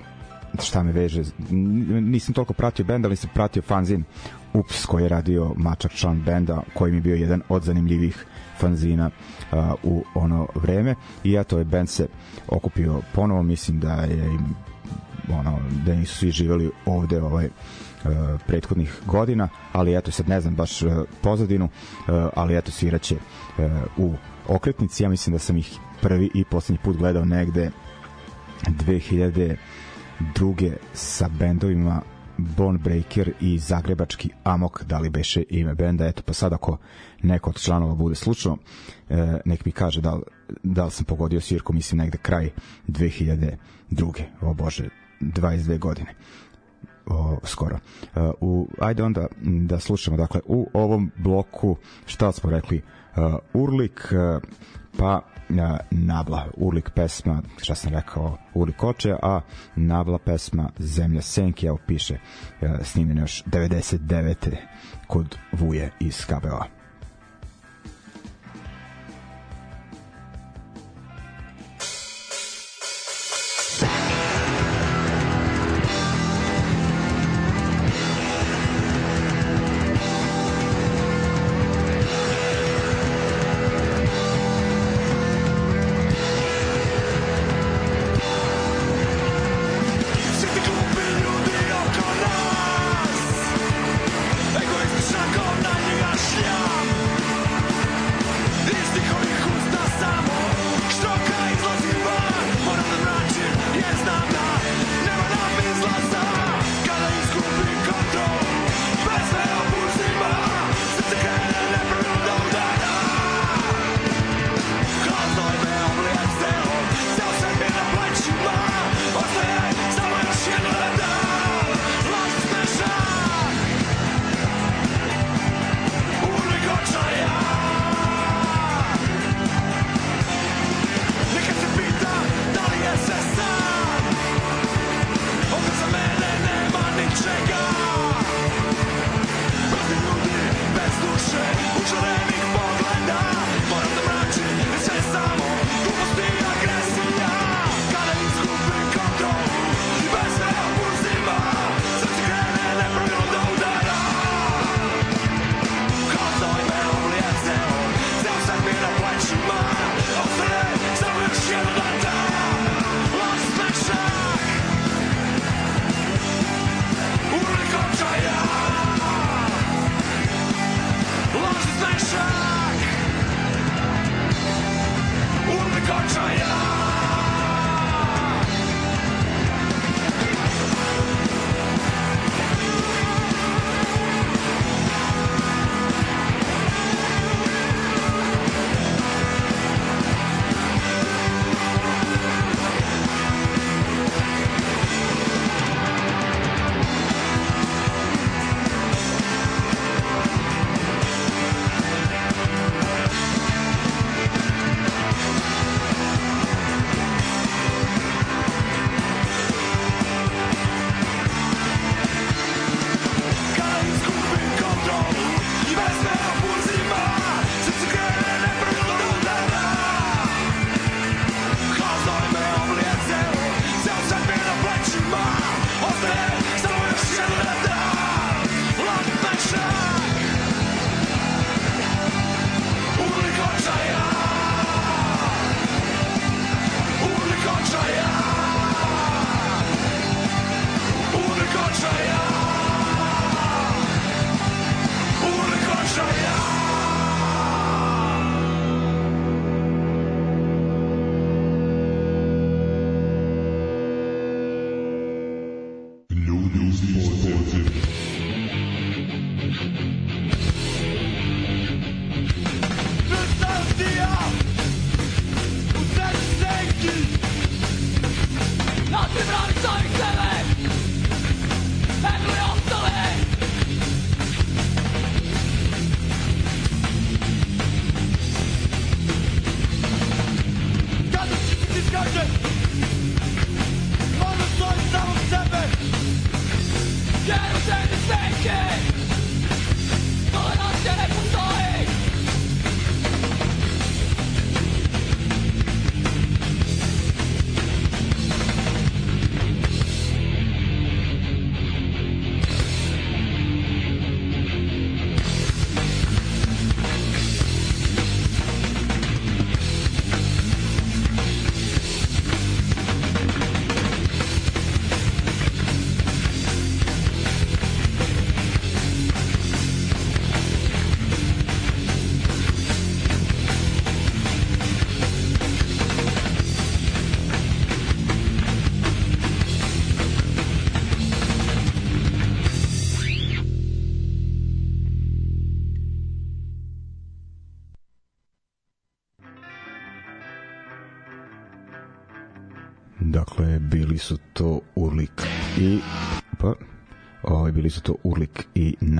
[0.62, 1.22] šta me veže
[2.00, 4.04] nisam toliko pratio bend ali sam pratio fanzin.
[4.52, 8.26] Ups koji je radio Mačak član benda koji mi je bio jedan od zanimljivih
[8.58, 9.10] fanzina
[9.52, 10.94] uh, u ono vreme.
[11.24, 12.08] I eto je bend se
[12.48, 13.42] okupio ponovo.
[13.42, 14.54] Mislim da je im
[15.32, 17.48] ono da nisu svi živeli ovde ovaj
[18.46, 20.92] prethodnih godina ali eto sad ne znam baš uh,
[21.22, 23.16] pozadinu uh, ali eto sviraće
[23.96, 24.14] u
[24.48, 25.02] okretnici.
[25.02, 27.70] Ja mislim da sam ih prvi i poslednji put gledao negde
[28.66, 29.56] 2000
[30.34, 32.02] druge sa bendovima
[32.36, 36.78] Bone Breaker i Zagrebački Amok, da li beše ime benda, eto pa sad ako
[37.22, 38.58] neko od članova bude slučajno,
[39.08, 40.18] e, nek mi kaže da,
[40.62, 42.50] da li sam pogodio svirku, mislim negde kraj
[42.88, 43.56] 2002.
[44.40, 44.88] O Bože,
[45.20, 46.14] 22 godine
[47.06, 47.78] o, skoro.
[48.16, 51.76] Uh, u, ajde onda da slušamo, dakle, u ovom bloku,
[52.06, 52.82] šta smo rekli,
[53.16, 54.42] uh, Urlik, uh,
[54.98, 55.20] pa
[55.90, 59.40] Nabla, Urlik pesma, šta sam rekao, Urlik oče, a
[59.76, 62.18] Nabla pesma Zemlja Senki, evo piše,
[62.82, 64.56] snimljeno još 99.
[65.06, 66.83] kod Vuje iz KBO-a.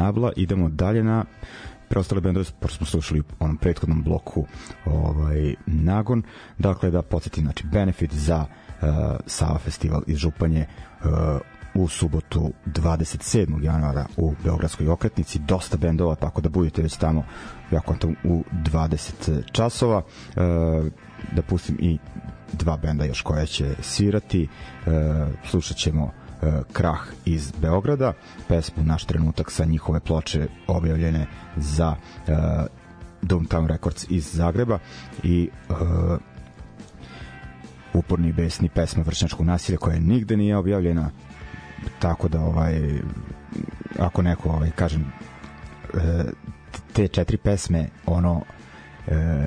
[0.04, 1.24] Nabla idemo dalje na
[1.88, 4.46] preostale bendove pošto smo slušali u onom prethodnom bloku
[4.84, 6.22] ovaj Nagon.
[6.58, 8.88] Dakle da podsjetim znači Benefit za uh,
[9.26, 11.08] Sava festival iz Županje uh,
[11.74, 13.64] u subotu 27.
[13.64, 15.38] januara u Beogradskoj okretnici.
[15.38, 17.24] Dosta bendova tako da budete već tamo
[17.70, 19.98] ja kontam u 20 časova.
[19.98, 20.04] Uh,
[21.32, 21.98] da pustim i
[22.52, 24.48] dva benda još koja će svirati.
[24.86, 24.92] Uh,
[25.50, 26.23] slušat ćemo
[26.72, 28.12] Krah iz Beograda.
[28.48, 31.26] Pesmu Naš trenutak sa njihove ploče objavljene
[31.56, 32.34] za uh,
[33.22, 34.78] Downtown Records iz Zagreba.
[35.22, 35.76] I uh,
[37.94, 41.10] uporni besni pesma vršnjačkog nasilja koja nigde nije objavljena.
[41.98, 43.00] Tako da ovaj
[43.98, 45.12] ako neko ovaj kažem
[46.92, 48.42] te četiri pesme ono
[49.06, 49.46] e,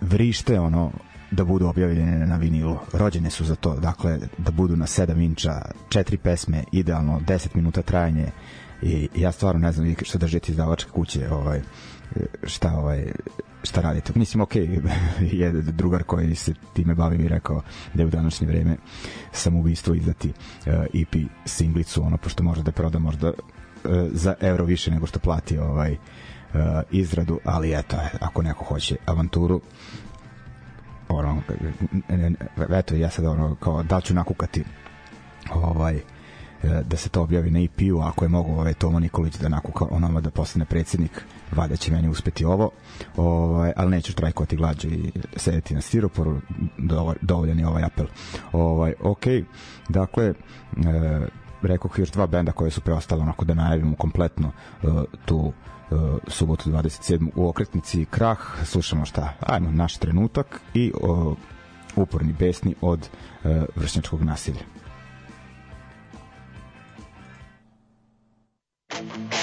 [0.00, 0.90] vrište ono
[1.36, 2.78] da budu objavljene na vinilu.
[2.92, 7.82] Rođene su za to, dakle, da budu na 7 inča, četiri pesme, idealno, 10 minuta
[7.82, 8.30] trajanje
[8.82, 11.60] i ja stvarno ne znam što držite izdavačke kuće, ovaj,
[12.44, 13.12] šta ovaj
[13.62, 14.12] šta radite.
[14.14, 14.54] Mislim, ok,
[15.40, 17.62] je drugar koji se time bavi mi rekao
[17.94, 18.76] da je u današnje vreme
[19.32, 21.14] samoubistvo izdati uh, EP
[21.44, 23.34] singlicu, ono, pošto može da proda možda uh,
[24.12, 26.60] za evro više nego što plati ovaj uh,
[26.90, 29.60] izradu, ali eto, ako neko hoće avanturu,
[31.08, 31.42] ono,
[32.78, 34.64] eto, ja sad ono, kao, da ću nakukati
[35.54, 36.00] ovaj,
[36.84, 40.20] da se to objavi na EP-u, ako je mogu ovaj Tomo Nikolić da nakuka onoma
[40.20, 42.70] da postane predsednik, valjda će meni uspeti ovo,
[43.16, 46.40] ovaj, ali neću štrajkovati glađu i sedeti na stiroporu,
[47.20, 48.06] dovoljan je ovaj apel.
[48.52, 49.24] Ovaj, ok,
[49.88, 50.34] dakle, e,
[51.62, 54.50] rekao još dva benda koje su preostale onako da najavimo kompletno
[54.82, 54.86] e,
[55.24, 55.52] tu
[55.90, 57.30] uh, subotu 27.
[57.34, 61.36] u okretnici Krah, slušamo šta, ajmo, naš trenutak i uh,
[61.96, 63.08] uporni besni od
[63.44, 64.60] uh, vršnjačkog nasilja.
[69.02, 69.35] iz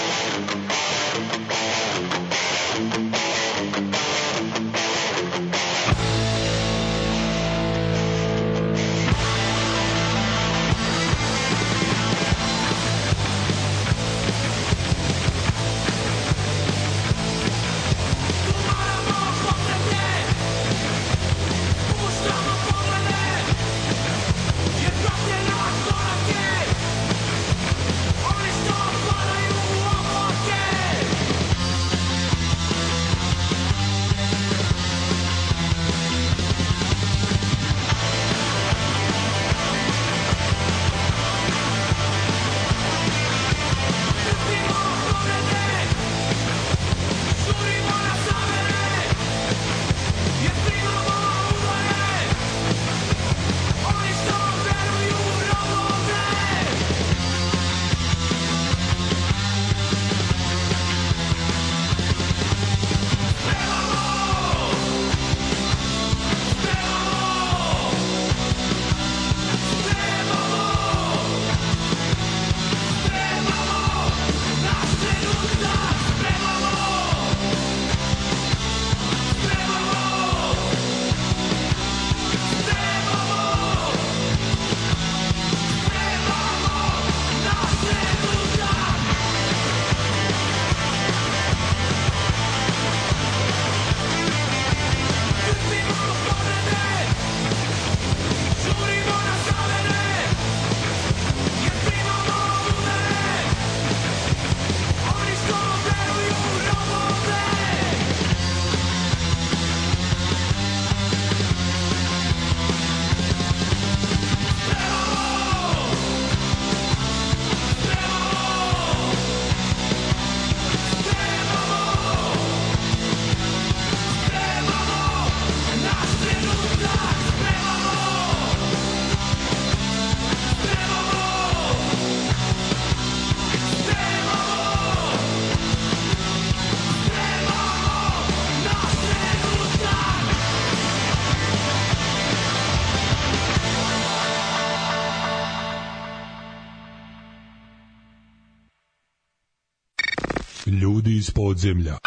[151.54, 151.98] podzemlja.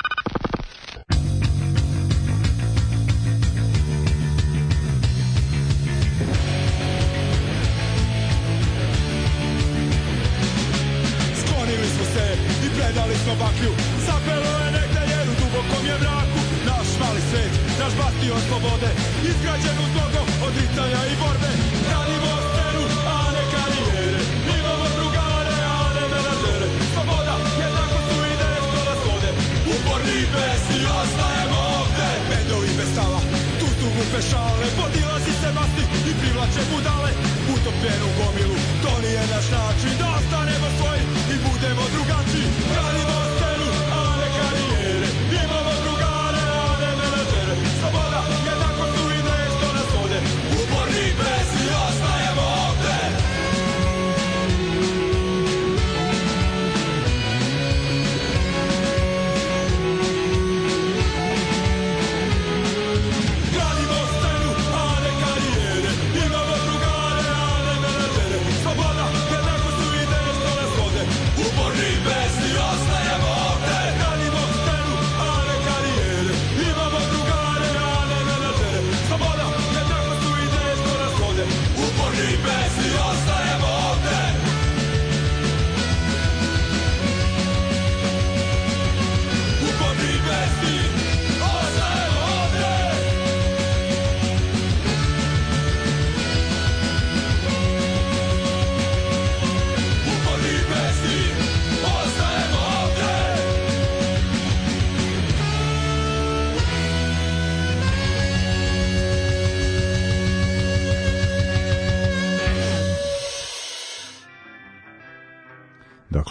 [11.41, 12.27] Sklonili smo se
[12.67, 13.73] i predali smo baklju.
[14.07, 16.41] Zapelo je negde jer u dubokom je mraku.
[16.67, 18.91] Naš mali svet na naš bastion slobode.
[19.31, 21.51] Izgrađen uz mnogo odricanja i borbe.
[21.87, 22.56] Gradimo
[33.97, 37.11] glupe šale Podilazi se masti i privlače budale
[37.55, 41.03] Utopljenu gomilu, to nije naš način Da ostanemo svoji
[41.35, 42.26] i budemo drugačiji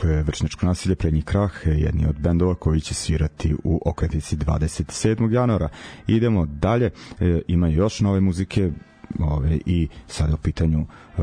[0.06, 5.34] Dakle, Vršnečko nasilje, prednji krah, jedni od bendova koji će svirati u okretnici 27.
[5.34, 5.70] januara.
[6.08, 8.72] Idemo dalje, e, ima još nove muzike
[9.20, 10.86] ove, i sada u pitanju
[11.18, 11.22] e,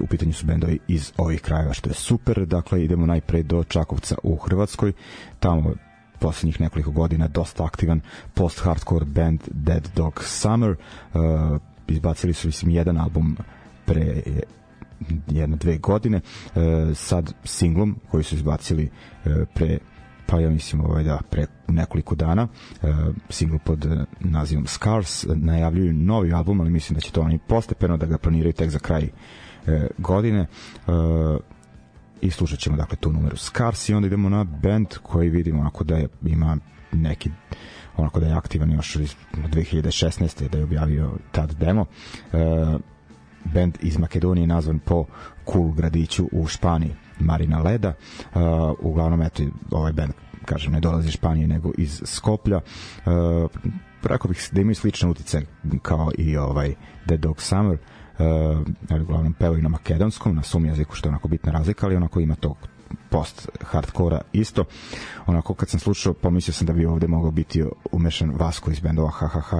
[0.00, 2.46] u pitanju su bendovi iz ovih krajeva, što je super.
[2.46, 4.92] Dakle, idemo najpre do Čakovca u Hrvatskoj.
[5.40, 5.74] Tamo
[6.18, 8.00] poslednjih nekoliko godina dosta aktivan
[8.34, 10.70] post-hardcore band Dead Dog Summer.
[10.70, 11.20] Uh,
[11.88, 13.36] izbacili su, mislim, jedan album
[13.86, 14.22] pre
[15.28, 16.62] jedno dve godine uh,
[16.94, 18.90] sad singlom koji su izbacili
[19.24, 19.78] uh, pre
[20.26, 22.48] pa ja mislim ovaj da pre nekoliko dana
[22.82, 22.88] uh,
[23.28, 27.96] singl pod uh, nazivom Scars najavljuju novi album ali mislim da će to oni postepeno
[27.96, 30.46] da ga planiraju tek za kraj uh, godine
[30.86, 30.94] uh,
[32.20, 35.84] i slušat ćemo dakle tu numeru Scars i onda idemo na band koji vidimo onako
[35.84, 36.56] da je, ima
[36.92, 37.30] neki
[37.96, 40.48] onako da je aktivan još iz 2016.
[40.48, 41.80] da je objavio tad demo
[42.32, 42.80] uh,
[43.44, 45.04] band iz Makedonije nazvan po
[45.52, 47.92] cool gradiću u Španiji Marina Leda.
[48.34, 48.40] Uh,
[48.78, 50.12] uglavnom eto ovaj band
[50.44, 52.56] kažem ne dolazi iz Španije nego iz Skoplja.
[52.56, 53.50] Uh,
[54.02, 55.42] rekao bih da imaju slične utice
[55.82, 56.74] kao i ovaj
[57.06, 57.78] The Dog Summer.
[58.90, 62.20] Uh, uglavnom pevaju na makedonskom na svom jeziku što je onako bitna razlika ali onako
[62.20, 62.56] ima tog
[63.10, 64.64] post hardkora isto.
[65.26, 69.10] Onako kad sam slušao pomislio sam da bi ovde mogao biti umešan Vasko iz bendova
[69.10, 69.54] HHH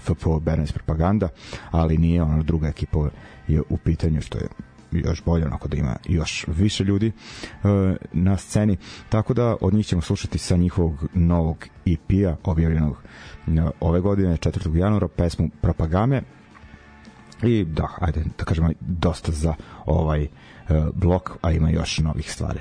[0.00, 1.28] FPO Bernays Propaganda,
[1.70, 3.08] ali nije, ono druga ekipa
[3.48, 4.48] je u pitanju što je
[4.92, 7.12] još bolje, onako da ima još više ljudi
[7.62, 7.70] uh,
[8.12, 8.76] na sceni,
[9.08, 13.02] tako da od njih ćemo slušati sa njihovog novog EP-a objavljenog
[13.46, 14.76] uh, ove godine 4.
[14.76, 16.22] januara pesmu Propagame
[17.42, 19.54] i da, ajde da kažemo dosta za
[19.86, 20.28] ovaj
[20.94, 22.60] blok, a ima još novih stvari.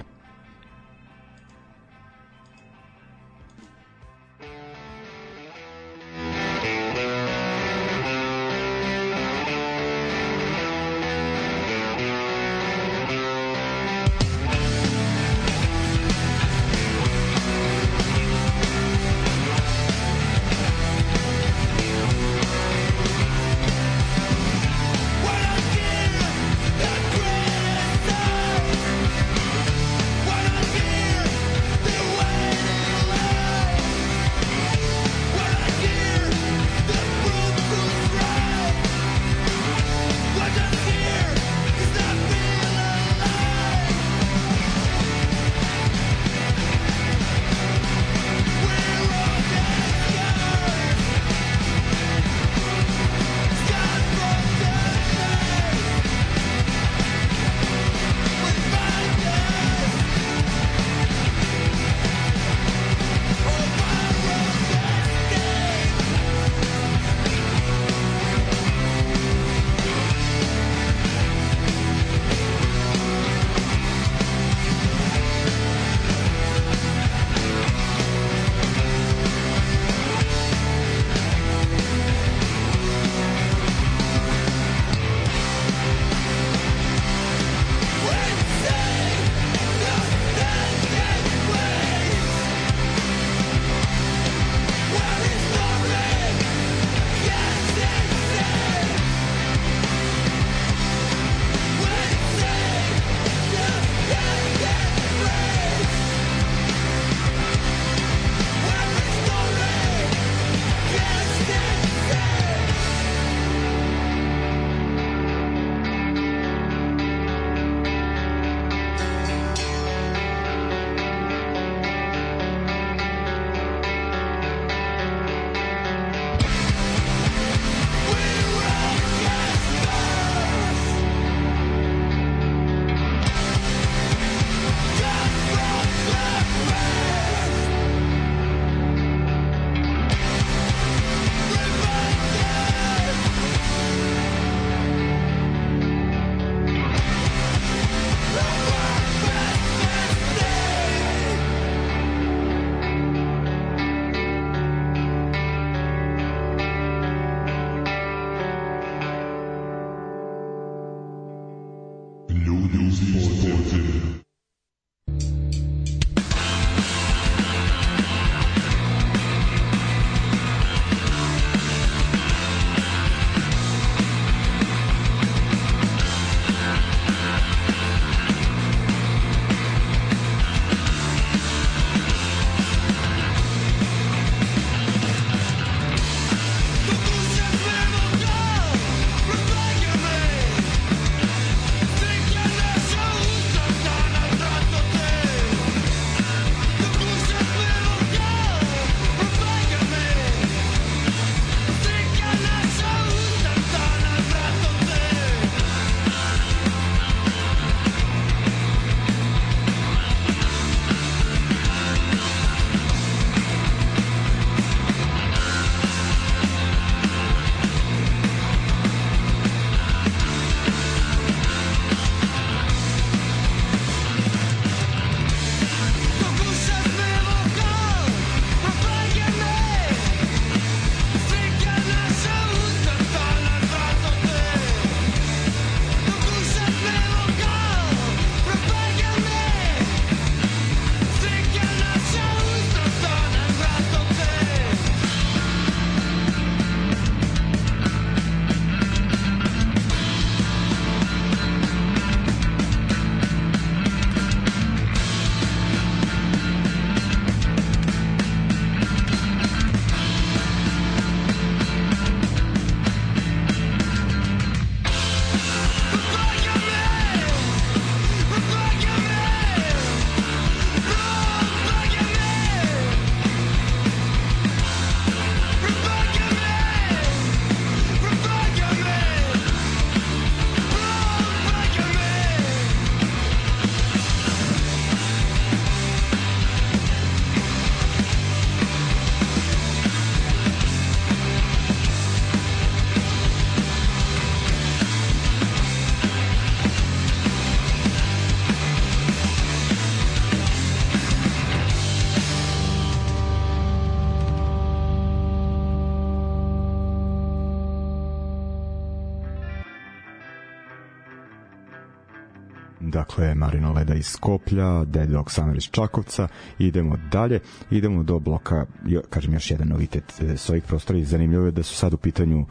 [313.33, 316.27] Dakle Marino Leda iz Skoplja, Dog Summer iz Čakovca,
[316.59, 317.39] idemo dalje,
[317.71, 318.65] idemo do bloka,
[319.09, 321.97] kažem još jedan novitet e, s ovih prostora i zanimljivo je da su sad u
[321.97, 322.45] pitanju e,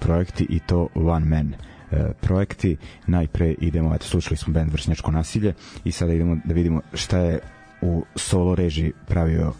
[0.00, 2.76] projekti i to One Man e, projekti.
[3.06, 5.54] Najpre idemo, eto, slušali smo band Vršnjačko nasilje
[5.84, 7.40] i sada idemo da vidimo šta je
[7.82, 9.52] u solo režiji pravio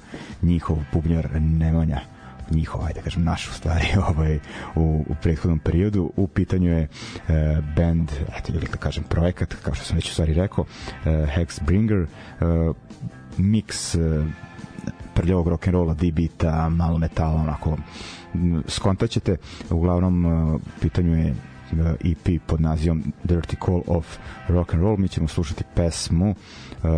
[0.43, 2.14] njihov bubnjar Nemanja
[2.51, 4.39] njihov, ajde kažem, naš u stvari ovaj,
[4.75, 6.11] u, u prethodnom periodu.
[6.17, 7.35] U pitanju je uh,
[7.77, 12.03] band, eto, ili da kažem projekat, kao što sam već u stvari rekao, uh, Hexbringer,
[12.41, 12.77] uh,
[13.39, 14.27] mix uh,
[15.15, 17.77] prljavog rock'n'rolla, D-beata, malo metala, onako,
[18.69, 19.37] skontaćete,
[19.71, 21.35] uglavnom uh, pitanju je
[22.05, 24.19] EP pod nazivom Dirty Call of
[24.49, 24.97] Rock and Roll.
[24.97, 26.89] Mi ćemo slušati pesmu uh,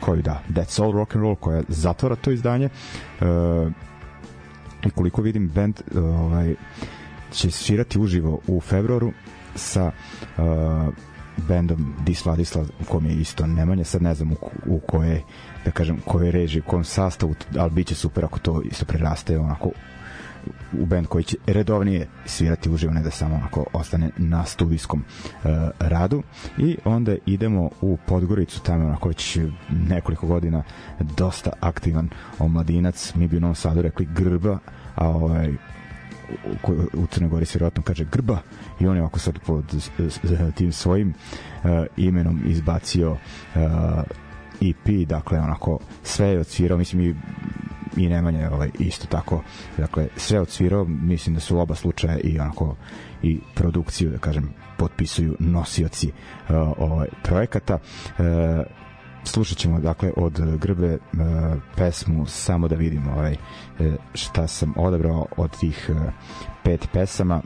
[0.00, 2.68] koju da, That's All Rock and Roll koja zatvara to izdanje.
[3.20, 3.72] Uh,
[4.86, 6.54] i koliko vidim band ovaj
[7.32, 9.12] će svirati uživo u februaru
[9.54, 9.86] sa
[10.38, 10.94] uh,
[11.48, 15.22] bendom Dis Vladislav u kom je isto Nemanja, sad ne znam u, u koje
[15.64, 19.38] da kažem koje reži, u kom sastavu ali bit će super ako to isto preraste
[19.38, 19.70] onako
[20.72, 25.50] u band koji će redovnije svirati uživo, ne da samo onako ostane na studijskom uh,
[25.78, 26.22] radu.
[26.58, 29.38] I onda idemo u Podgoricu, tamo onako već
[29.70, 30.62] nekoliko godina
[31.00, 34.58] dosta aktivan omladinac, mi bi u Novom Sadu rekli grba,
[34.94, 35.52] a ovaj
[36.68, 38.38] u, u Crnoj Gori se vjerojatno kaže grba
[38.80, 39.64] i on je ovako sad pod
[40.54, 43.18] tim svojim uh, imenom izbacio uh,
[44.60, 47.14] EP, dakle onako sve je odsvirao, mislim i
[47.96, 49.42] i Nemanja ovaj, isto tako
[49.78, 52.76] dakle sve odsvirao, mislim da su oba slučaja i onako
[53.22, 57.74] i produkciju da kažem potpisuju nosioci uh, ovaj, projekata.
[57.74, 58.24] Uh,
[59.24, 61.18] slušat ćemo dakle od Grbe uh,
[61.76, 63.36] pesmu samo da vidimo ovaj,
[64.14, 66.12] šta sam odabrao od tih uh,
[66.64, 67.42] pet pesama.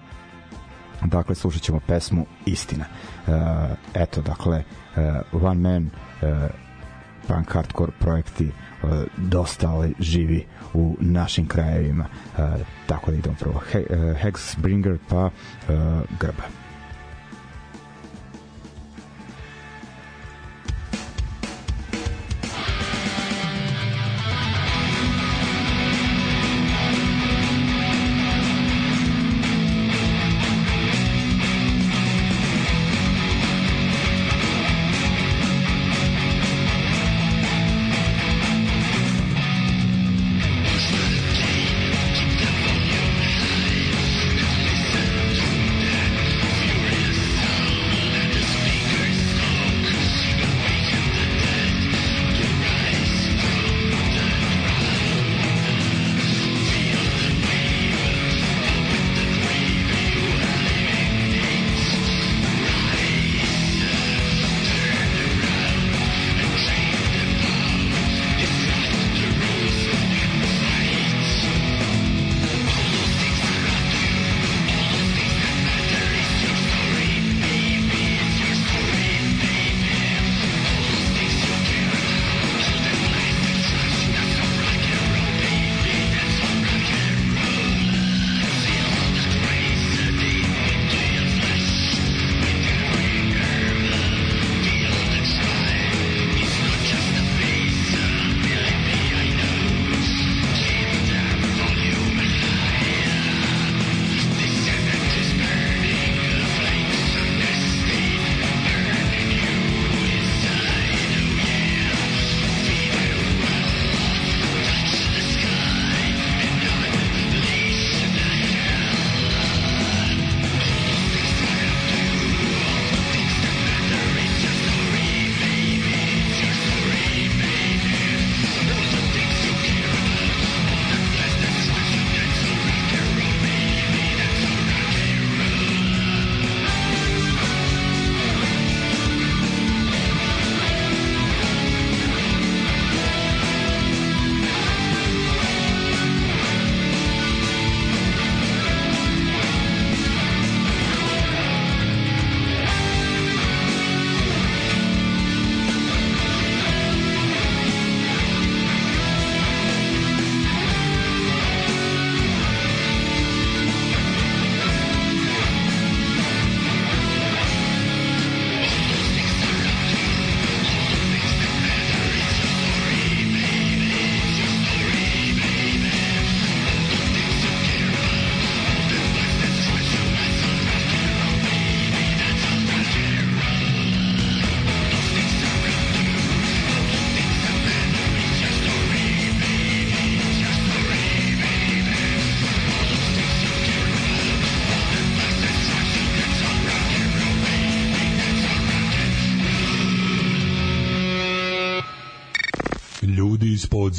[1.05, 2.84] Dakle slušat ćemo pesmu Istina.
[3.26, 3.34] Uh,
[3.94, 4.62] eto dakle
[5.32, 5.90] uh, One Man
[6.22, 6.65] uh,
[7.28, 8.46] punk hardcore projekti
[8.82, 12.04] uh, dosta ovaj, živi u našim krajevima.
[12.38, 12.44] Uh,
[12.86, 13.60] tako da idemo prvo.
[13.72, 15.30] He, uh, Hexbringer pa
[16.20, 16.65] Grba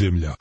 [0.01, 0.36] Ljudi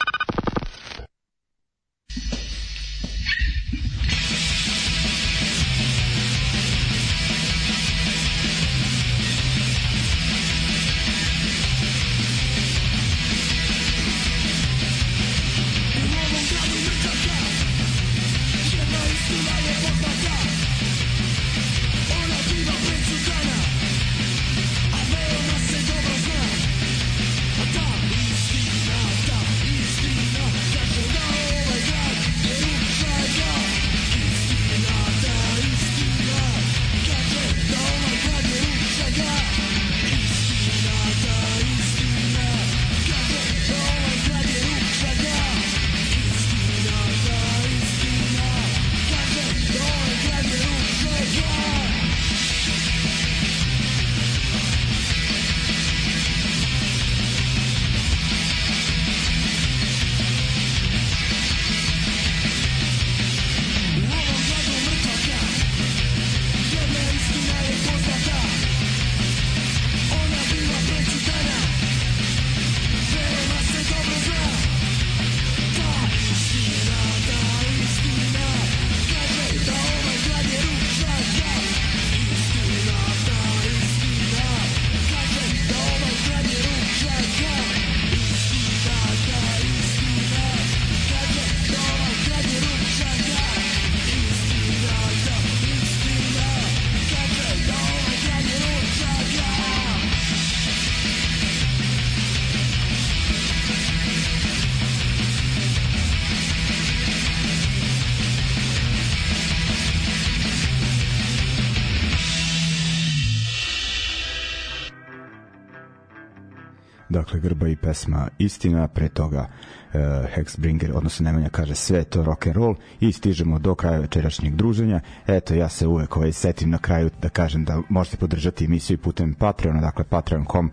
[117.08, 120.00] dakle Grba i pesma Istina, pre toga uh,
[120.34, 125.00] Hexbringer, odnosno Nemanja kaže sve to rock and roll i stižemo do kraja večerašnjeg druženja.
[125.26, 129.34] Eto, ja se uvek ovaj, setim na kraju da kažem da možete podržati emisiju putem
[129.34, 130.70] Patreona, dakle patreon.com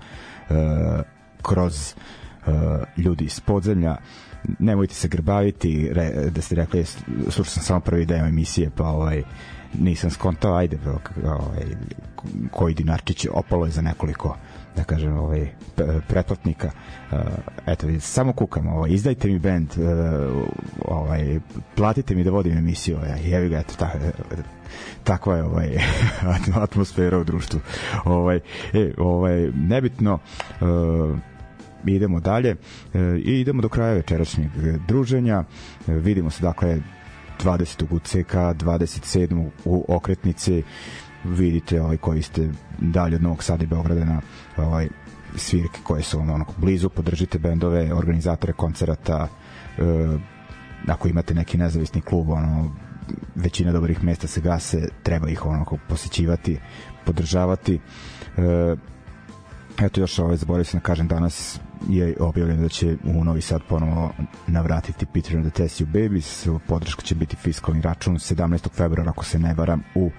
[0.50, 0.58] uh,
[1.42, 1.94] kroz
[2.48, 2.54] uh,
[2.98, 3.98] ljudi iz podzemlja
[4.60, 6.86] nemojte se grbaviti re, da ste rekli
[7.24, 9.24] slušao sam samo prvi deo emisije pa ovaj
[9.80, 10.78] nisam skontao ajde
[11.26, 11.66] ovaj,
[12.52, 14.38] koji dinarčić opalo je za nekoliko
[14.76, 15.48] da kažem, ovaj,
[16.08, 16.72] pretplatnika.
[17.12, 17.18] Uh,
[17.66, 20.44] eto, samo kukam, ovaj, izdajte mi bend, uh,
[20.86, 21.40] ovaj,
[21.76, 23.92] platite mi da vodim emisiju, ja, jevi ga, eto, ta,
[25.04, 25.78] takva je ovaj
[26.64, 27.60] atmosfera u društvu.
[28.06, 28.40] Ovaj,
[28.74, 30.20] e, ovaj, nebitno,
[30.62, 31.18] uh,
[31.86, 32.56] idemo dalje
[33.26, 34.50] i idemo do kraja večerašnjeg
[34.88, 35.44] druženja.
[35.88, 36.80] Vidimo se dakle
[37.44, 37.84] 20.
[37.90, 39.50] u CK, 27.
[39.66, 40.64] u okretnici
[41.24, 44.22] vidite ovaj koji ste dalje od Novog Sada i Beograda na
[44.58, 44.88] ovaj
[45.36, 49.28] svirke koje su ono, onako blizu, podržite bendove, organizatore koncerata,
[49.78, 49.82] e,
[50.88, 52.76] ako imate neki nezavisni klub, ono,
[53.36, 56.60] većina dobrih mesta se gase, treba ih onako posećivati,
[57.06, 57.80] podržavati.
[58.38, 58.76] E,
[59.82, 61.60] eto još ovaj, zaboravio sam da kažem, danas
[61.90, 64.12] je objavljeno da će u Novi Sad ponovo
[64.48, 68.70] navratiti Peter and the Test You Babies, podrška će biti fiskalni račun 17.
[68.74, 70.12] februara, ako se ne varam, u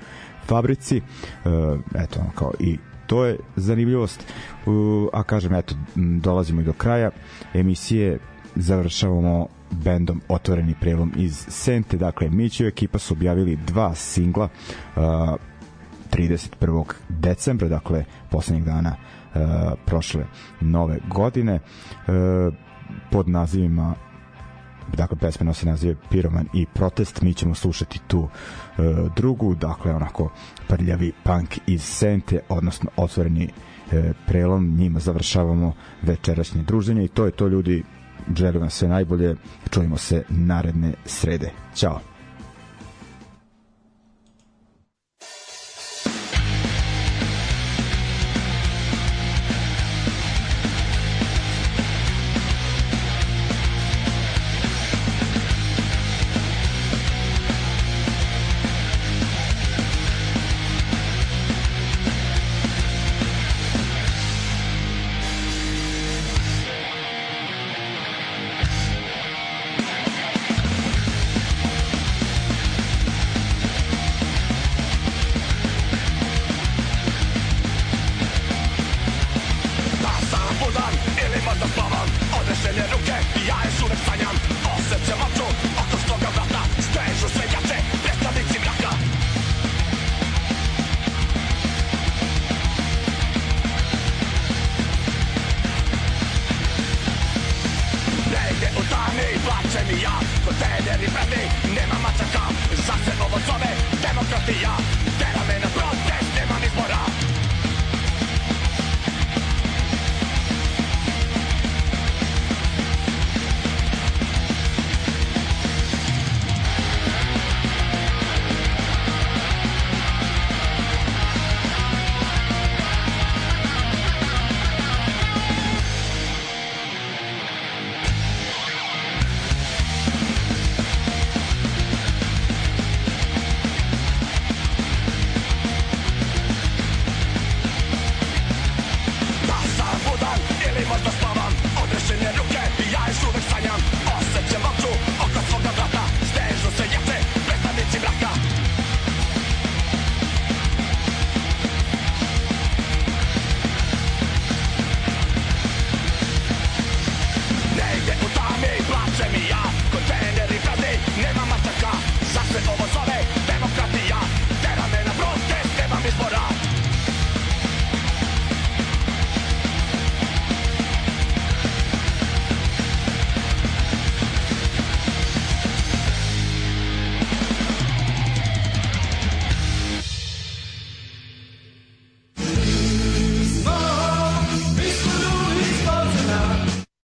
[0.46, 1.00] fabrici.
[1.44, 4.32] Uh, eto, kao i to je zanimljivost.
[5.12, 7.10] A kažem, eto, dolazimo i do kraja
[7.54, 8.18] emisije,
[8.54, 11.96] završavamo bendom Otvoreni prelom iz Sente.
[11.96, 14.48] Dakle, Mićev ekipa su objavili dva singla
[14.96, 15.02] uh,
[16.12, 16.84] 31.
[17.08, 19.40] decembra, dakle, poslednjeg dana uh,
[19.86, 20.24] prošle
[20.60, 21.60] nove godine
[23.10, 23.94] pod nazivima
[24.92, 27.22] dakle pesma se naziva Piroman i Protest.
[27.22, 28.84] Mi ćemo slušati tu uh,
[29.16, 30.30] drugu dakle onako
[30.68, 33.92] prljavi punk iz Sente odnosno otvoreni uh,
[34.26, 34.76] prelom.
[34.78, 37.82] Njima završavamo večerašnje druženje i to je to ljudi.
[38.36, 39.36] Želim vam sve najbolje.
[39.70, 41.50] Čujemo se naredne srede.
[41.74, 42.13] Ćao